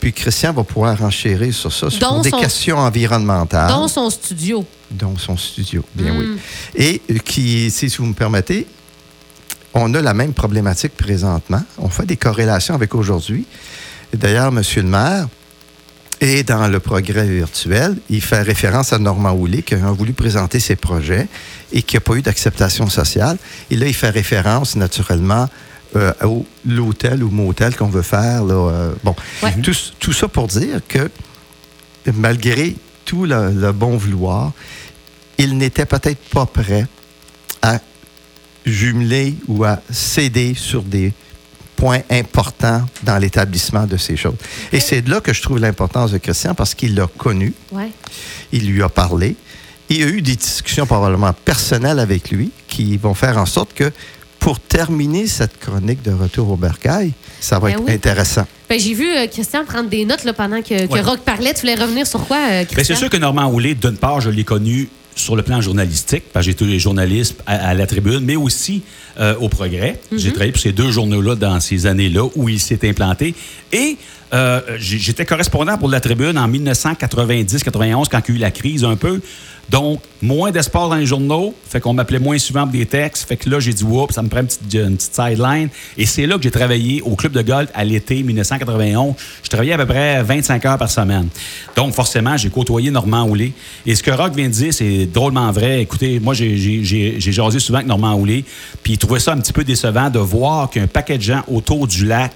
Puis 0.00 0.12
Christian 0.12 0.52
va 0.52 0.62
pouvoir 0.64 1.02
enchérir 1.02 1.52
sur 1.52 1.72
ça, 1.72 1.90
sur 1.90 2.00
Dont 2.00 2.20
des 2.22 2.30
son- 2.30 2.38
questions 2.40 2.78
environnementales, 2.78 3.68
Dans 3.68 3.88
son 3.88 4.08
studio. 4.10 4.64
dont 4.90 5.16
son 5.18 5.36
studio, 5.36 5.84
bien 5.94 6.14
Mm. 6.14 6.18
oui. 6.18 6.38
Et 6.76 7.02
qui, 7.24 7.70
si 7.70 7.88
vous 7.98 8.06
me 8.06 8.14
permettez, 8.14 8.66
on 9.74 9.92
a 9.94 10.00
la 10.00 10.14
même 10.14 10.32
problématique 10.32 10.96
présentement. 10.96 11.62
On 11.78 11.88
fait 11.88 12.06
des 12.06 12.16
corrélations 12.16 12.74
avec 12.74 12.94
aujourd'hui. 12.94 13.44
D'ailleurs, 14.14 14.48
M. 14.48 14.62
le 14.76 14.82
maire, 14.84 15.28
et 16.20 16.42
dans 16.42 16.66
le 16.68 16.80
progrès 16.80 17.26
virtuel, 17.26 17.96
il 18.10 18.20
fait 18.20 18.42
référence 18.42 18.92
à 18.92 18.98
Normand 18.98 19.32
Houlet 19.32 19.62
qui 19.62 19.74
a 19.74 19.92
voulu 19.92 20.12
présenter 20.12 20.58
ses 20.58 20.74
projets 20.76 21.28
et 21.72 21.82
qui 21.82 21.96
n'a 21.96 22.00
pas 22.00 22.14
eu 22.14 22.22
d'acceptation 22.22 22.88
sociale. 22.88 23.38
Et 23.70 23.76
là, 23.76 23.86
il 23.86 23.94
fait 23.94 24.10
référence 24.10 24.74
naturellement 24.74 25.48
euh, 25.96 26.12
au 26.24 26.44
l'hôtel 26.66 27.22
ou 27.22 27.30
motel 27.30 27.76
qu'on 27.76 27.88
veut 27.88 28.02
faire. 28.02 28.42
Là, 28.44 28.54
euh, 28.54 28.92
bon, 29.04 29.14
Ouais. 29.42 29.54
tout, 29.62 29.74
tout 30.00 30.12
ça 30.12 30.26
pour 30.28 30.48
dire 30.48 30.80
que 30.88 31.08
malgré 32.14 32.74
tout 33.04 33.24
le, 33.24 33.52
le 33.52 33.72
bon 33.72 33.96
vouloir, 33.96 34.52
il 35.38 35.56
n'était 35.56 35.86
peut-être 35.86 36.18
pas 36.30 36.46
prêt 36.46 36.86
à 37.62 37.78
jumeler 38.66 39.36
ou 39.46 39.64
à 39.64 39.80
céder 39.90 40.54
sur 40.54 40.82
des 40.82 41.12
points 41.78 42.00
importants 42.10 42.82
dans 43.04 43.18
l'établissement 43.18 43.86
de 43.86 43.96
ces 43.96 44.16
choses. 44.16 44.34
Et 44.72 44.80
c'est 44.80 45.00
de 45.00 45.10
là 45.10 45.20
que 45.20 45.32
je 45.32 45.40
trouve 45.40 45.58
l'importance 45.60 46.10
de 46.10 46.18
Christian 46.18 46.54
parce 46.54 46.74
qu'il 46.74 46.94
l'a 46.96 47.06
connu, 47.06 47.54
Ouais. 47.72 47.90
il 48.52 48.68
lui 48.68 48.82
a 48.82 48.88
parlé, 48.88 49.36
il 49.88 50.00
y 50.00 50.02
a 50.02 50.06
eu 50.08 50.20
des 50.20 50.34
discussions 50.36 50.86
probablement 50.86 51.32
personnelles 51.32 52.00
avec 52.00 52.30
lui 52.30 52.50
qui 52.66 52.96
vont 52.96 53.14
faire 53.14 53.38
en 53.38 53.46
sorte 53.46 53.72
que 53.74 53.92
pour 54.40 54.60
terminer 54.60 55.26
cette 55.26 55.58
chronique 55.60 56.02
de 56.02 56.12
Retour 56.12 56.50
au 56.50 56.56
Bercail, 56.56 57.12
ça 57.40 57.58
va 57.58 57.68
Ben 57.68 57.74
être 57.76 57.84
oui. 57.86 57.92
intéressant. 57.92 58.46
Ben, 58.68 58.78
j'ai 58.78 58.94
vu 58.94 59.08
euh, 59.16 59.26
Christian 59.26 59.64
prendre 59.64 59.88
des 59.88 60.04
notes 60.04 60.24
là, 60.24 60.32
pendant 60.32 60.60
que, 60.62 60.86
que 60.86 60.92
Ouais. 60.92 61.00
Rock 61.00 61.20
parlait. 61.20 61.54
Tu 61.54 61.60
voulais 61.62 61.74
revenir 61.76 62.06
sur 62.06 62.24
quoi, 62.26 62.36
euh, 62.38 62.48
Ben, 62.60 62.66
Christian? 62.66 62.94
c'est 62.94 63.00
sûr 63.00 63.10
que 63.10 63.16
Normand 63.16 63.46
Houlet, 63.52 63.74
d'une 63.74 63.96
part, 63.96 64.20
je 64.20 64.30
l'ai 64.30 64.44
connu 64.44 64.88
sur 65.18 65.36
le 65.36 65.42
plan 65.42 65.60
journalistique, 65.60 66.24
parce 66.32 66.46
que 66.46 66.52
j'étais 66.52 66.78
journaliste 66.78 67.36
à, 67.46 67.70
à 67.70 67.74
la 67.74 67.86
tribune, 67.86 68.20
mais 68.20 68.36
aussi 68.36 68.82
euh, 69.20 69.34
au 69.40 69.48
Progrès. 69.48 70.00
J'ai 70.12 70.30
travaillé 70.30 70.52
pour 70.52 70.60
ces 70.60 70.72
deux 70.72 70.90
journaux-là 70.90 71.34
dans 71.34 71.58
ces 71.60 71.86
années-là 71.86 72.28
où 72.36 72.48
il 72.48 72.60
s'est 72.60 72.88
implanté. 72.88 73.34
Et 73.72 73.96
euh, 74.32 74.60
j'étais 74.78 75.24
correspondant 75.24 75.76
pour 75.78 75.88
la 75.88 76.00
tribune 76.00 76.38
en 76.38 76.48
1990-91, 76.48 78.08
quand 78.08 78.20
il 78.28 78.30
y 78.30 78.34
a 78.34 78.36
eu 78.36 78.38
la 78.38 78.50
crise 78.50 78.84
un 78.84 78.96
peu. 78.96 79.20
Donc, 79.68 80.00
moins 80.22 80.50
d'espoir 80.50 80.88
dans 80.88 80.96
les 80.96 81.04
journaux, 81.04 81.54
fait 81.68 81.80
qu'on 81.80 81.92
m'appelait 81.92 82.18
moins 82.18 82.38
souvent 82.38 82.62
pour 82.62 82.72
des 82.72 82.86
textes. 82.86 83.28
Fait 83.28 83.36
que 83.36 83.50
là, 83.50 83.60
j'ai 83.60 83.74
dit, 83.74 83.84
oups, 83.84 84.14
ça 84.14 84.22
me 84.22 84.28
prend 84.28 84.40
une 84.40 84.46
petite, 84.46 85.12
sideline. 85.12 85.68
Et 85.98 86.06
c'est 86.06 86.26
là 86.26 86.36
que 86.36 86.42
j'ai 86.42 86.50
travaillé 86.50 87.02
au 87.02 87.14
club 87.16 87.32
de 87.32 87.42
golf 87.42 87.68
à 87.74 87.84
l'été 87.84 88.22
1991. 88.22 89.14
Je 89.42 89.48
travaillais 89.48 89.74
à 89.74 89.78
peu 89.78 89.86
près 89.86 90.22
25 90.22 90.64
heures 90.64 90.78
par 90.78 90.90
semaine. 90.90 91.28
Donc, 91.76 91.94
forcément, 91.94 92.36
j'ai 92.36 92.48
côtoyé 92.48 92.90
Normand 92.90 93.28
Houlé. 93.28 93.52
Et 93.84 93.94
ce 93.94 94.02
que 94.02 94.10
Rock 94.10 94.34
vient 94.34 94.48
de 94.48 94.52
dire, 94.52 94.72
c'est 94.72 95.06
drôlement 95.06 95.52
vrai. 95.52 95.82
Écoutez, 95.82 96.18
moi, 96.18 96.32
j'ai 96.32 97.20
jasé 97.20 97.58
souvent 97.58 97.78
avec 97.78 97.88
Normand 97.88 98.14
Houlé, 98.14 98.44
puis 98.82 98.94
il 98.94 98.98
trouvait 98.98 99.20
ça 99.20 99.32
un 99.32 99.38
petit 99.38 99.52
peu 99.52 99.64
décevant 99.64 100.08
de 100.08 100.18
voir 100.18 100.70
qu'un 100.70 100.86
paquet 100.86 101.18
de 101.18 101.22
gens 101.22 101.42
autour 101.46 101.86
du 101.86 102.06
lac 102.06 102.32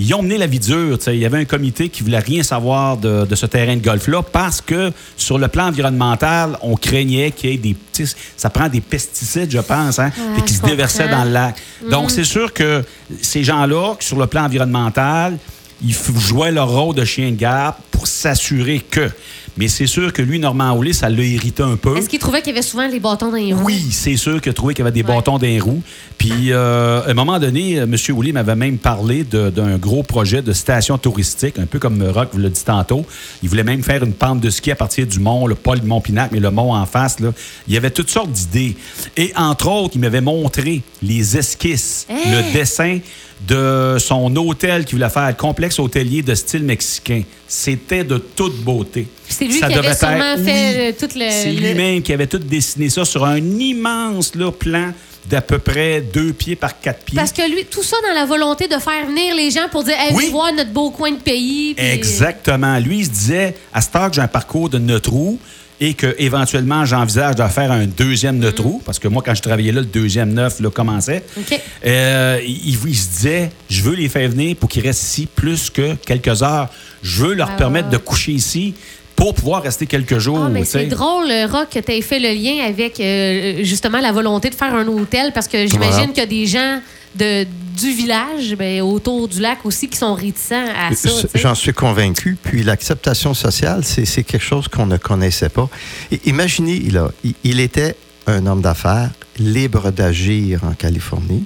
ils 0.00 0.12
ont 0.14 0.22
mené 0.22 0.38
la 0.38 0.46
vie 0.46 0.58
dure. 0.58 0.98
Il 1.06 1.14
y 1.16 1.24
avait 1.24 1.38
un 1.38 1.44
comité 1.44 1.88
qui 1.88 2.02
voulait 2.02 2.18
rien 2.18 2.42
savoir 2.42 2.96
de, 2.96 3.24
de 3.24 3.34
ce 3.34 3.46
terrain 3.46 3.76
de 3.76 3.82
golf-là 3.82 4.22
parce 4.22 4.60
que 4.60 4.92
sur 5.16 5.38
le 5.38 5.48
plan 5.48 5.68
environnemental, 5.68 6.58
on 6.62 6.76
craignait 6.76 7.30
qu'il 7.30 7.50
y 7.50 7.54
ait 7.54 7.58
des 7.58 7.74
petits. 7.74 8.12
Ça 8.36 8.50
prend 8.50 8.68
des 8.68 8.80
pesticides, 8.80 9.50
je 9.50 9.58
pense, 9.58 9.98
hein, 9.98 10.10
Ah, 10.16 10.20
puis 10.34 10.42
qui 10.42 10.54
se 10.54 10.62
déversaient 10.62 11.08
dans 11.08 11.24
le 11.24 11.30
lac. 11.30 11.56
Donc, 11.90 12.10
c'est 12.10 12.24
sûr 12.24 12.52
que 12.52 12.82
ces 13.22 13.44
gens-là, 13.44 13.94
sur 14.00 14.18
le 14.18 14.26
plan 14.26 14.44
environnemental, 14.44 15.38
ils 15.82 15.94
jouaient 15.94 16.52
leur 16.52 16.68
rôle 16.70 16.94
de 16.94 17.04
chien 17.04 17.30
de 17.30 17.36
garde 17.36 17.74
pour 17.90 18.06
s'assurer 18.06 18.80
que. 18.80 19.10
Mais 19.56 19.68
c'est 19.68 19.86
sûr 19.86 20.12
que 20.12 20.20
lui, 20.20 20.38
Normand 20.40 20.76
Houlé, 20.76 20.92
ça 20.92 21.08
l'a 21.08 21.22
irrité 21.22 21.62
un 21.62 21.76
peu. 21.76 21.96
Est-ce 21.96 22.08
qu'il 22.08 22.18
trouvait 22.18 22.40
qu'il 22.42 22.48
y 22.52 22.56
avait 22.56 22.62
souvent 22.62 22.88
les 22.88 22.98
bâtons 22.98 23.30
dans 23.30 23.36
les 23.36 23.52
roues? 23.52 23.62
Oui, 23.64 23.86
c'est 23.92 24.16
sûr 24.16 24.40
qu'il 24.40 24.50
a 24.50 24.52
trouvé 24.52 24.74
qu'il 24.74 24.84
y 24.84 24.88
avait 24.88 24.92
des 24.92 25.06
Ouais. 25.08 25.14
bâtons 25.14 25.38
dans 25.38 25.46
les 25.46 25.60
roues. 25.60 25.80
Puis, 26.18 26.50
euh, 26.52 27.02
à 27.06 27.10
un 27.10 27.14
moment 27.14 27.38
donné, 27.38 27.78
euh, 27.78 27.84
M. 27.84 27.94
Houllier 28.16 28.32
m'avait 28.32 28.56
même 28.56 28.78
parlé 28.78 29.22
d'un 29.24 29.76
gros 29.78 30.02
projet 30.02 30.42
de 30.42 30.52
station 30.52 30.98
touristique, 30.98 31.58
un 31.58 31.66
peu 31.66 31.78
comme 31.78 32.02
Rock 32.02 32.30
vous 32.32 32.40
l'a 32.40 32.48
dit 32.48 32.64
tantôt. 32.64 33.06
Il 33.44 33.48
voulait 33.48 33.62
même 33.64 33.82
faire 33.84 34.02
une 34.02 34.12
pente 34.14 34.40
de 34.40 34.50
ski 34.50 34.72
à 34.72 34.76
partir 34.76 35.06
du 35.06 35.20
mont, 35.20 35.46
le, 35.46 35.54
pas 35.54 35.74
le 35.76 35.82
mont 35.82 36.00
Pinac, 36.00 36.32
mais 36.32 36.40
le 36.40 36.50
mont 36.50 36.72
en 36.74 36.86
face. 36.86 37.20
Là. 37.20 37.32
Il 37.68 37.74
y 37.74 37.76
avait 37.76 37.90
toutes 37.90 38.10
sortes 38.10 38.30
d'idées. 38.32 38.76
Et 39.16 39.32
entre 39.36 39.68
autres, 39.68 39.92
il 39.94 40.00
m'avait 40.00 40.20
montré 40.20 40.82
les 41.02 41.36
esquisses, 41.36 42.06
Hein? 42.10 42.16
le 42.26 42.52
dessin 42.52 42.98
de 43.46 43.96
son 43.98 44.34
hôtel 44.36 44.84
qu'il 44.84 44.96
voulait 44.96 45.10
faire, 45.10 45.28
le 45.28 45.34
complexe 45.34 45.78
hôtelier 45.78 46.22
de 46.22 46.34
style 46.34 46.62
mexicain. 46.64 47.22
C'était 47.46 48.04
de 48.04 48.18
toute 48.18 48.56
beauté. 48.62 49.06
C'est 49.28 49.44
lui 49.46 49.54
Ça 49.54 49.68
qui 49.68 49.74
avait 49.74 49.82
devait 49.82 49.94
sûrement 49.94 50.34
être- 50.34 50.44
fait 50.44 50.52
oui. 50.52 50.76
euh, 50.76 50.92
tout 50.98 51.18
le. 51.18 51.26
C'est 51.30 51.50
lui-même 51.52 52.02
qui 52.02 52.12
avait 52.12 52.26
tout 52.26 52.38
dessiné 52.38 52.88
ça 52.88 53.04
sur 53.04 53.24
un 53.24 53.38
immense 53.38 54.34
là, 54.34 54.50
plan 54.50 54.92
d'à 55.28 55.40
peu 55.40 55.58
près 55.58 56.00
deux 56.00 56.32
pieds 56.32 56.56
par 56.56 56.78
quatre 56.80 57.04
pieds. 57.04 57.16
Parce 57.16 57.32
que 57.32 57.42
lui, 57.50 57.64
tout 57.64 57.82
ça 57.82 57.96
dans 58.06 58.14
la 58.14 58.26
volonté 58.26 58.68
de 58.68 58.78
faire 58.78 59.06
venir 59.06 59.34
les 59.34 59.50
gens 59.50 59.68
pour 59.70 59.84
dire 59.84 59.94
hey, 59.98 60.12
Oui. 60.14 60.28
voir 60.30 60.52
notre 60.52 60.70
beau 60.72 60.90
coin 60.90 61.12
de 61.12 61.16
pays. 61.18 61.74
puis- 61.74 61.86
Exactement. 61.86 62.78
Lui, 62.78 62.98
il 62.98 63.04
se 63.06 63.10
disait, 63.10 63.54
à 63.72 63.80
cette 63.80 63.94
heure 63.96 64.08
que 64.10 64.16
j'ai 64.16 64.22
un 64.22 64.28
parcours 64.28 64.68
de 64.68 64.78
neuf 64.78 65.02
trous 65.02 65.38
et 65.80 65.94
que 65.94 66.14
éventuellement 66.18 66.84
j'envisage 66.84 67.34
de 67.34 67.42
faire 67.48 67.72
un 67.72 67.86
deuxième 67.86 68.38
neuf 68.38 68.54
trous, 68.54 68.80
parce 68.84 68.98
que 69.00 69.08
moi, 69.08 69.22
quand 69.26 69.34
je 69.34 69.42
travaillais 69.42 69.72
là, 69.72 69.80
le 69.80 69.86
deuxième 69.86 70.32
neuf 70.32 70.60
là, 70.60 70.70
commençait. 70.70 71.24
OK. 71.36 71.60
Euh, 71.84 72.40
il, 72.46 72.78
il 72.86 72.96
se 72.96 73.08
disait, 73.08 73.50
je 73.68 73.82
veux 73.82 73.94
les 73.94 74.08
faire 74.08 74.28
venir 74.28 74.54
pour 74.56 74.68
qu'ils 74.68 74.82
restent 74.86 75.02
ici 75.02 75.26
plus 75.26 75.70
que 75.70 75.94
quelques 75.94 76.42
heures. 76.42 76.68
Je 77.02 77.24
veux 77.24 77.34
leur 77.34 77.50
Ah, 77.50 77.56
permettre 77.56 77.88
de 77.90 77.96
coucher 77.96 78.32
ici 78.32 78.74
pour 79.16 79.34
pouvoir 79.34 79.62
rester 79.62 79.86
quelques 79.86 80.18
jours. 80.18 80.40
Ah, 80.44 80.64
c'est 80.64 80.86
drôle, 80.86 81.30
euh, 81.30 81.46
Rock, 81.46 81.68
que 81.70 81.78
tu 81.78 81.92
aies 81.92 82.02
fait 82.02 82.18
le 82.18 82.30
lien 82.34 82.64
avec 82.66 82.98
euh, 83.00 83.62
justement 83.62 84.00
la 84.00 84.12
volonté 84.12 84.50
de 84.50 84.54
faire 84.54 84.74
un 84.74 84.86
hôtel 84.88 85.32
parce 85.32 85.46
que 85.48 85.66
j'imagine 85.66 85.90
Voilà. 85.92 86.06
qu'il 86.08 86.18
y 86.18 86.20
a 86.20 86.26
des 86.26 86.46
gens 86.46 86.80
de, 87.14 87.44
du 87.76 87.92
village 87.92 88.56
ben, 88.58 88.80
autour 88.82 89.28
du 89.28 89.40
lac 89.40 89.58
aussi 89.64 89.88
qui 89.88 89.96
sont 89.96 90.14
réticents 90.14 90.64
à 90.76 90.94
ça. 90.94 91.08
J'en 91.36 91.54
suis 91.54 91.72
convaincu. 91.72 92.36
Puis 92.42 92.64
l'acceptation 92.64 93.34
sociale, 93.34 93.84
c'est 93.84 94.04
c'est 94.04 94.24
quelque 94.24 94.42
chose 94.44 94.66
qu'on 94.68 94.86
ne 94.86 94.96
connaissait 94.96 95.48
pas. 95.48 95.68
Et 96.10 96.20
imaginez, 96.26 96.80
là, 96.90 97.10
il, 97.22 97.34
il 97.44 97.60
était 97.60 97.94
un 98.26 98.44
homme 98.46 98.62
d'affaires 98.62 99.10
libre 99.38 99.90
d'agir 99.92 100.60
en 100.64 100.72
Californie. 100.74 101.44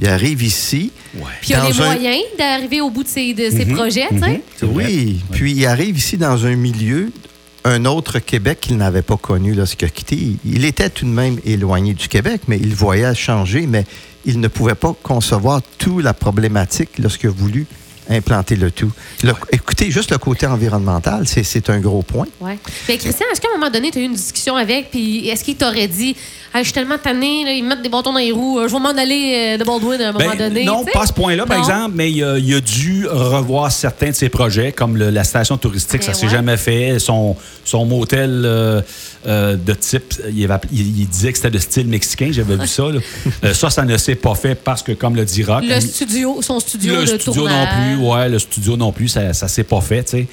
Il 0.00 0.08
arrive 0.08 0.42
ici. 0.42 0.90
Ouais. 1.14 1.22
Puis 1.40 1.50
il 1.50 1.52
y 1.52 1.54
a 1.54 1.68
les 1.68 1.80
un- 1.80 1.84
moyens 1.84 2.22
d'arriver 2.38 2.80
au 2.80 2.88
bout 2.90 3.02
de 3.04 3.08
ses, 3.08 3.34
de 3.34 3.50
ses 3.50 3.64
Mhm, 3.66 3.74
projets. 3.76 4.06
tu 4.10 4.18
sais. 4.18 4.42
mhm. 4.66 4.70
Oui. 4.74 5.20
Puis 5.30 5.52
il 5.52 5.66
arrive 5.66 5.98
ici 5.98 6.16
dans 6.16 6.46
un 6.46 6.56
milieu, 6.56 7.12
un 7.64 7.84
autre 7.84 8.18
Québec 8.18 8.58
qu'il 8.62 8.76
n'avait 8.78 9.02
pas 9.02 9.18
connu 9.18 9.52
lorsqu'il 9.54 9.86
a 9.86 9.90
quitté. 9.90 10.16
Il- 10.16 10.38
Il 10.44 10.64
était 10.64 10.88
tout 10.88 11.04
de 11.04 11.10
même 11.10 11.38
éloigné 11.44 11.92
du 11.92 12.08
Québec, 12.08 12.42
mais 12.48 12.56
il 12.58 12.74
voyait 12.74 13.14
changer, 13.14 13.66
mais 13.66 13.84
il 14.24 14.40
ne 14.40 14.48
pouvait 14.48 14.74
pas 14.74 14.94
concevoir 15.02 15.60
toute 15.78 16.02
la 16.02 16.14
problématique 16.14 16.98
lorsqu'il 16.98 17.28
a 17.28 17.32
voulu 17.32 17.66
implanter 18.10 18.56
le 18.56 18.70
tout. 18.70 18.90
Le- 19.22 19.32
écoutez, 19.52 19.90
juste 19.90 20.10
le 20.10 20.18
côté 20.18 20.46
environnemental, 20.46 21.26
c'est- 21.26 21.44
c'est 21.44 21.70
un 21.70 21.78
gros 21.80 22.02
point. 22.02 22.26
Ouais. 22.40 22.58
Mais 22.88 22.98
Christian, 22.98 23.26
est-ce 23.32 23.40
qu'à 23.40 23.48
un 23.54 23.58
moment 23.58 23.70
donné, 23.70 23.90
tu 23.90 23.98
as 23.98 24.02
eu 24.02 24.04
une 24.06 24.14
discussion 24.14 24.56
avec, 24.56 24.90
puis 24.90 25.28
est-ce 25.28 25.44
qu'il 25.44 25.56
t'aurait 25.56 25.88
dit 25.88 26.16
Hey, 26.52 26.62
Je 26.62 26.64
suis 26.64 26.72
tellement 26.72 26.98
tanné, 26.98 27.44
là, 27.44 27.52
ils 27.52 27.62
me 27.62 27.68
mettent 27.68 27.82
des 27.82 27.88
bâtons 27.88 28.12
dans 28.12 28.18
les 28.18 28.32
roues, 28.32 28.58
euh, 28.58 28.66
je 28.66 28.72
vais 28.72 28.80
m'en 28.80 28.88
aller 28.88 29.54
euh, 29.54 29.56
de 29.56 29.62
Baldwin 29.62 30.00
à 30.02 30.08
un 30.08 30.12
moment 30.12 30.30
Ben, 30.30 30.48
donné. 30.48 30.64
non, 30.64 30.84
pas 30.84 31.02
à 31.02 31.06
ce 31.06 31.12
point-là, 31.12 31.46
par 31.46 31.58
exemple, 31.58 31.92
mais 31.94 32.10
il 32.10 32.24
a, 32.24 32.38
il 32.38 32.52
a 32.56 32.60
dû 32.60 33.06
revoir 33.06 33.70
certains 33.70 34.08
de 34.10 34.16
ses 34.16 34.28
projets, 34.30 34.72
comme 34.72 34.96
le- 34.96 35.10
la 35.10 35.22
station 35.22 35.56
touristique, 35.58 36.02
ça 36.02 36.10
Ben 36.10 36.18
s'est 36.18 36.26
ouais. 36.26 36.32
jamais 36.32 36.56
fait. 36.56 36.98
Son, 36.98 37.36
son 37.64 37.84
motel 37.84 38.42
euh, 38.44 38.80
euh, 39.26 39.56
de 39.56 39.72
type, 39.74 40.14
il, 40.34 40.44
avait- 40.44 40.66
il- 40.72 41.00
il 41.00 41.06
disait 41.08 41.30
que 41.32 41.36
c'était 41.38 41.50
de 41.50 41.58
style 41.58 41.86
mexicain, 41.88 42.30
j'avais 42.32 42.56
vu 42.56 42.66
ça. 42.66 42.84
là. 42.90 43.00
Euh, 43.44 43.54
ça, 43.54 43.70
ça 43.70 43.82
ne 43.84 43.96
s'est 43.96 44.14
pas 44.14 44.34
fait 44.34 44.54
parce 44.54 44.82
que, 44.82 44.92
comme 44.92 45.14
le 45.16 45.24
dit 45.24 45.42
Rock, 45.44 45.62
Le 45.66 45.80
studio, 45.80 46.40
son 46.42 46.58
studio 46.60 46.94
le 46.94 47.00
de 47.02 47.06
studio 47.06 47.32
tournage. 47.32 47.68
non 47.68 47.96
plus, 47.96 48.06
ouais, 48.06 48.28
le 48.28 48.38
studio 48.38 48.76
non 48.76 48.92
plus, 48.92 49.08
ça, 49.08 49.32
ça 49.34 49.48
s'est 49.48 49.64
pas 49.64 49.80
fait, 49.80 50.04
tu 50.04 50.10
sais. 50.10 50.26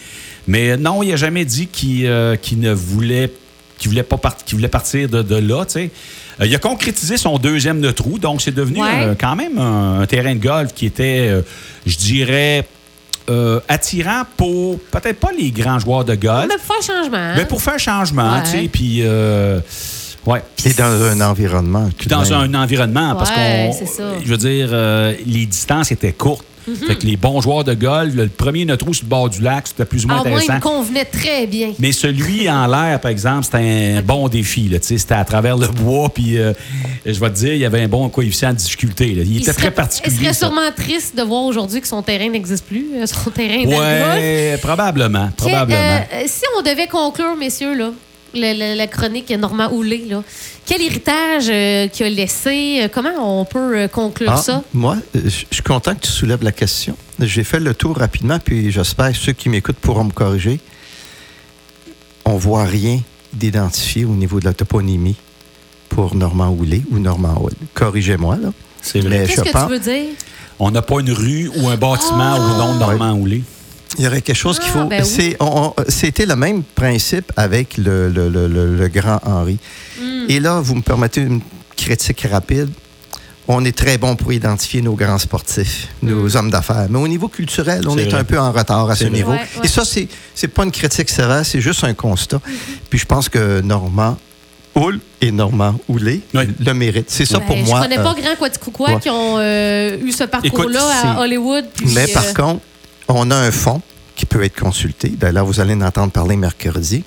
Mais 0.48 0.77
non, 0.77 1.03
il 1.03 1.12
a 1.12 1.15
jamais 1.17 1.44
dit 1.46 1.67
qu'il 1.67 2.06
euh, 2.06 2.36
ne 2.56 2.72
voulait 2.72 3.32
qu'il 3.77 3.89
voulait 3.89 4.03
pas 4.03 4.17
part- 4.17 4.38
qu'il 4.44 4.56
voulait 4.58 4.67
partir 4.70 5.08
de, 5.08 5.22
de 5.22 5.36
là, 5.36 5.63
tu 5.65 5.74
sais. 5.74 5.91
Euh, 6.41 6.46
il 6.48 6.56
a 6.56 6.58
concrétisé 6.60 7.17
son 7.17 7.38
deuxième 7.38 7.79
de 7.82 7.91
trou, 7.91 8.17
donc 8.20 8.41
c'est 8.41 8.53
devenu 8.56 8.82
Ouais. 8.82 9.03
euh, 9.03 9.15
quand 9.20 9.36
même 9.36 9.58
un, 9.60 10.00
un 10.01 10.06
terrain 10.08 10.34
de 10.34 10.39
golf 10.41 10.74
qui 10.74 10.86
était, 10.88 11.27
euh, 11.29 11.41
je 11.86 11.96
dirais, 11.98 12.67
euh, 13.30 13.60
attirant 13.68 14.24
pour 14.38 14.80
peut-être 14.80 15.20
pas 15.20 15.30
les 15.38 15.52
grands 15.52 15.80
joueurs 15.80 16.06
de 16.06 16.16
golf, 16.16 16.48
Mais 16.50 16.56
pour 16.58 16.76
faire 16.76 16.96
changement. 16.96 17.18
hein? 17.18 17.34
mais 17.36 17.46
pour 17.46 17.62
faire 17.62 17.80
changement, 17.80 18.34
Ouais. 18.36 18.44
tu 18.44 18.50
sais, 18.52 18.70
puis 18.72 19.00
euh, 19.04 19.60
ouais. 20.26 20.42
Et 20.66 20.74
dans 20.74 21.04
un 21.04 21.22
environnement. 21.22 21.90
dans 22.08 22.22
même. 22.22 22.56
un 22.56 22.64
environnement, 22.64 23.16
parce 23.16 23.30
Ouais, 23.32 23.70
qu'on. 23.72 23.74
c'est 23.78 23.86
ça. 23.86 24.04
Je 24.24 24.30
veux 24.30 24.38
dire, 24.38 24.70
euh, 24.72 25.14
les 25.26 25.46
distances 25.46 25.92
étaient 25.92 26.14
courtes. 26.14 26.46
Mhm. 26.68 26.76
Fait 26.76 26.96
que 26.96 27.06
les 27.06 27.16
bons 27.18 27.40
joueurs 27.42 27.64
de 27.64 27.74
golf, 27.74 28.14
le 28.14 28.28
premier 28.28 28.66
neutre 28.66 28.86
sur 28.94 29.06
le 29.06 29.10
bord 29.10 29.30
du 29.30 29.42
lac, 29.42 29.68
c'était 29.68 29.86
plus 29.86 30.06
ou 30.06 30.10
moins 30.10 30.22
Ah, 30.26 30.30
moi, 30.30 30.40
il 30.42 30.44
intéressant. 30.52 30.54
me 30.72 30.76
convenait 30.78 31.06
très 31.06 31.48
bien. 31.48 31.74
Mais 31.80 31.92
celui 31.92 32.50
en 32.50 32.68
l'air, 32.68 33.00
par 33.00 33.12
exemple, 33.12 33.46
c'était 33.46 33.96
un 33.98 34.02
bon 34.02 34.28
défi. 34.28 34.70
C'était 34.82 35.14
à 35.14 35.24
travers 35.26 35.58
le 35.58 35.68
bois, 35.68 36.10
puis 36.10 36.38
euh, 36.38 36.54
je 37.06 37.20
vais 37.20 37.30
te 37.30 37.36
dire, 37.36 37.54
il 37.54 37.60
y 37.60 37.66
avait 37.66 37.82
un 37.84 37.88
bon 37.88 38.10
coefficient 38.10 38.52
de 38.52 38.58
difficulté. 38.58 39.14
là. 39.14 39.24
Il, 39.26 39.38
était 39.38 39.46
serait, 39.52 39.54
très 39.54 39.72
particulier. 39.72 40.16
Il 40.20 40.24
serait 40.24 40.34
sûrement 40.34 40.72
triste 40.76 41.16
de 41.16 41.22
voir 41.24 41.44
aujourd'hui 41.44 41.82
que 41.82 41.88
son 41.88 42.02
terrain 42.02 42.30
n'existe 42.30 42.66
plus, 42.66 42.86
euh, 42.96 43.06
son 43.06 43.30
terrain 43.30 43.62
de 43.64 43.68
golf. 43.68 43.80
Ouais, 43.80 44.58
probablement. 44.62 45.28
Que, 45.30 45.36
probablement. 45.36 45.80
euh, 46.14 46.24
si 46.28 46.44
on 46.58 46.62
devait 46.62 46.88
conclure, 46.88 47.36
messieurs, 47.38 47.76
là, 47.78 47.92
la 48.38 48.88
chronique 48.88 49.29
Normand 49.32 49.72
Houlé, 49.72 50.06
là, 50.10 50.24
quel 50.65 50.82
héritage 50.82 51.46
euh, 51.50 51.88
qu'il 51.88 52.06
a 52.06 52.10
laissé? 52.10 52.79
Euh, 52.84 52.88
Comment 52.94 53.39
on 53.41 53.46
peut 53.46 53.77
euh, 53.77 53.88
conclure 53.88 54.32
Ah, 54.32 54.38
ça? 54.38 54.63
Moi, 54.74 54.98
je 55.15 55.29
suis 55.29 55.63
content 55.63 55.96
que 55.96 56.01
tu 56.01 56.12
soulèves 56.12 56.44
la 56.44 56.51
question. 56.51 56.96
J'ai 57.20 57.44
fait 57.44 57.60
le 57.60 57.74
tour 57.74 57.98
rapidement, 57.98 58.39
puis 58.39 58.72
j'espère 58.72 59.12
que 59.12 59.17
ceux 59.17 59.34
qui 59.34 59.50
m'écoutent 59.50 59.77
pourront 59.77 60.03
me 60.06 60.12
corriger. 60.12 60.60
On 62.25 62.38
voit 62.38 62.65
rien 62.65 63.00
d'identifié 63.34 64.06
au 64.06 64.13
niveau 64.15 64.39
de 64.39 64.46
la 64.46 64.53
toponymie 64.53 65.15
pour 65.89 66.15
Normand 66.15 66.50
Houlé 66.50 66.84
ou 66.91 67.00
Normand 67.00 67.41
Hall. 67.41 67.53
Corrigez-moi, 67.74 68.38
là. 68.41 68.50
C'est 68.82 69.00
vrai. 69.00 69.25
Qu'est-ce 69.25 69.41
que 69.41 69.50
pense- 69.51 69.65
tu 69.67 69.72
veux 69.74 69.79
dire? 69.79 70.10
On 70.60 70.72
n'a 70.72 70.82
pas 70.82 71.00
une 71.00 71.12
rue 71.12 71.50
ou 71.56 71.67
un 71.67 71.77
bâtiment 71.77 72.36
Ah! 72.36 72.39
au 72.39 72.58
nom 72.58 72.74
de 72.75 72.79
Normand 72.79 73.13
Houlé. 73.13 73.44
Il 73.98 74.04
y 74.04 74.08
aurait 74.08 74.22
quelque 74.22 74.36
chose 74.36 74.60
qu'il 74.60 74.70
Ah, 74.75 74.80
faut. 74.80 74.86
ben 74.86 75.04
oui. 75.04 75.10
c'est- 75.10 75.38
on- 75.39 75.74
on- 75.77 75.84
C'était 75.88 76.25
le 76.25 76.36
même 76.36 76.63
principe 76.63 77.32
avec 77.36 77.77
le, 77.77 78.10
le- 78.10 78.30
le- 78.30 78.48
le- 78.48 78.75
le 78.75 78.88
grand 78.89 79.20
Henri. 79.25 79.58
Hmm. 80.00 80.25
Et 80.30 80.39
là, 80.39 80.60
vous 80.62 80.75
me 80.75 80.82
permettez 80.82 81.22
une 81.22 81.42
critique 81.75 82.25
rapide. 82.30 82.70
On 83.50 83.63
est 83.63 83.75
très 83.75 83.98
bon 83.98 84.16
pour 84.18 84.34
identifier 84.34 84.82
nos 84.82 84.94
grands 84.96 85.18
sportifs, 85.18 85.88
nos 86.04 86.36
hommes 86.36 86.51
d'affaires. 86.51 86.88
Mais 86.89 87.00
au 87.00 87.08
niveau 87.08 87.30
culturel, 87.30 87.88
on 87.88 87.98
est, 87.98 88.13
un 88.13 88.25
peu 88.25 88.38
en 88.38 88.51
retard 88.51 88.89
à 88.89 88.96
ce 88.96 89.06
vrai. 89.06 89.13
niveau. 89.13 89.32
Ouais, 89.32 89.38
ouais. 89.38 89.63
Et 89.66 89.68
ça, 89.70 89.86
c'est 89.86 90.08
c'est 90.36 90.50
pas 90.50 90.63
une 90.66 90.72
critique 90.72 91.10
sévère, 91.10 91.46
c'est 91.46 91.62
juste 91.62 91.84
un 91.86 91.94
constat. 91.94 92.42
Puis 92.89 93.00
je 93.00 93.06
pense 93.06 93.30
que 93.30 93.62
Normand 93.62 94.18
Houle 94.75 95.00
et 95.22 95.32
Normand 95.32 95.75
Houlé 95.88 96.22
Oui. 96.36 96.44
le 96.60 96.74
méritent. 96.74 97.10
C'est 97.10 97.25
ça 97.25 97.39
Ben, 97.39 97.46
pour 97.46 97.56
moi. 97.58 97.80
Je 97.80 97.84
connais 97.88 98.00
euh, 98.00 98.04
pas 98.04 98.13
grand 98.22 98.36
Quaticookwa 98.38 98.89
ouais. 98.96 99.00
qui 99.00 99.10
ont 99.10 99.38
euh, 99.39 99.98
eu 100.04 100.12
ce 100.12 100.25
parcours-là 100.25 100.82
à 101.06 101.22
Hollywood. 101.22 101.66
puis, 101.74 101.88
Mais 101.96 102.04
euh, 102.10 102.13
par 102.13 102.34
contre, 102.34 102.62
on 103.08 103.32
a 103.32 103.36
un 103.36 103.52
fonds 103.52 103.82
qui 104.16 104.26
peut 104.26 104.44
être 104.44 104.60
consulté. 104.60 105.10
D'ailleurs, 105.10 105.46
vous 105.46 105.60
allez 105.60 105.74
en 105.74 105.82
entendre 105.82 106.12
parler 106.12 106.36
mercredi. 106.36 107.04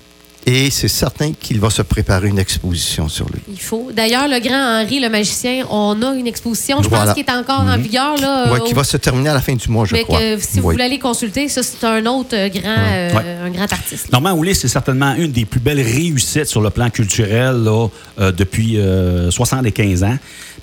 Et 0.47 0.71
c'est 0.71 0.89
certain 0.89 1.33
qu'il 1.39 1.61
va 1.61 1.69
se 1.69 1.83
préparer 1.83 2.29
une 2.29 2.39
exposition 2.39 3.11
sur 3.11 3.27
lui. 3.27 3.43
Il 3.53 3.61
faut. 3.61 3.91
D'ailleurs, 3.95 4.27
le 4.27 4.41
grand 4.41 4.81
Henri, 4.83 4.99
le 4.99 5.11
magicien, 5.11 5.67
on 5.69 6.01
a 6.01 6.15
une 6.15 6.27
exposition, 6.27 6.83
je 6.83 6.89
Voilà. 6.89 7.05
pense, 7.13 7.15
qui 7.15 7.21
est 7.21 7.31
encore 7.31 7.61
en 7.61 7.77
vigueur. 7.77 8.17
Là, 8.17 8.51
Ouais, 8.51 8.59
au- 8.59 8.65
qui 8.65 8.73
va 8.73 8.83
se 8.83 8.97
terminer 8.97 9.29
à 9.29 9.35
la 9.35 9.43
fin 9.43 9.55
du 9.55 9.69
mois, 9.69 9.85
je 9.85 9.93
mais 9.97 10.03
crois. 10.05 10.19
que 10.19 10.39
si 10.39 10.59
vous 10.61 10.71
voulez 10.71 10.85
aller 10.85 10.99
consulter, 10.99 11.47
ça, 11.51 11.63
c'est 11.63 11.85
un 11.85 12.07
autre 12.07 12.31
euh, 12.33 12.49
grand, 12.49 12.63
euh, 12.79 13.13
Ouais. 13.13 13.37
un 13.45 13.51
grand 13.51 13.71
artiste. 13.71 14.11
Normand 14.11 14.33
Oulet, 14.33 14.55
c'est 14.55 14.69
certainement 14.69 15.15
une 15.15 15.31
des 15.31 15.45
plus 15.45 15.61
belles 15.61 15.83
réussites 15.83 16.47
sur 16.47 16.63
le 16.63 16.71
plan 16.71 16.89
culturel 16.89 17.57
là, 17.63 17.89
euh, 18.19 18.33
depuis 18.33 18.79
euh, 18.79 19.31
75 19.31 20.05
ans. 20.05 20.17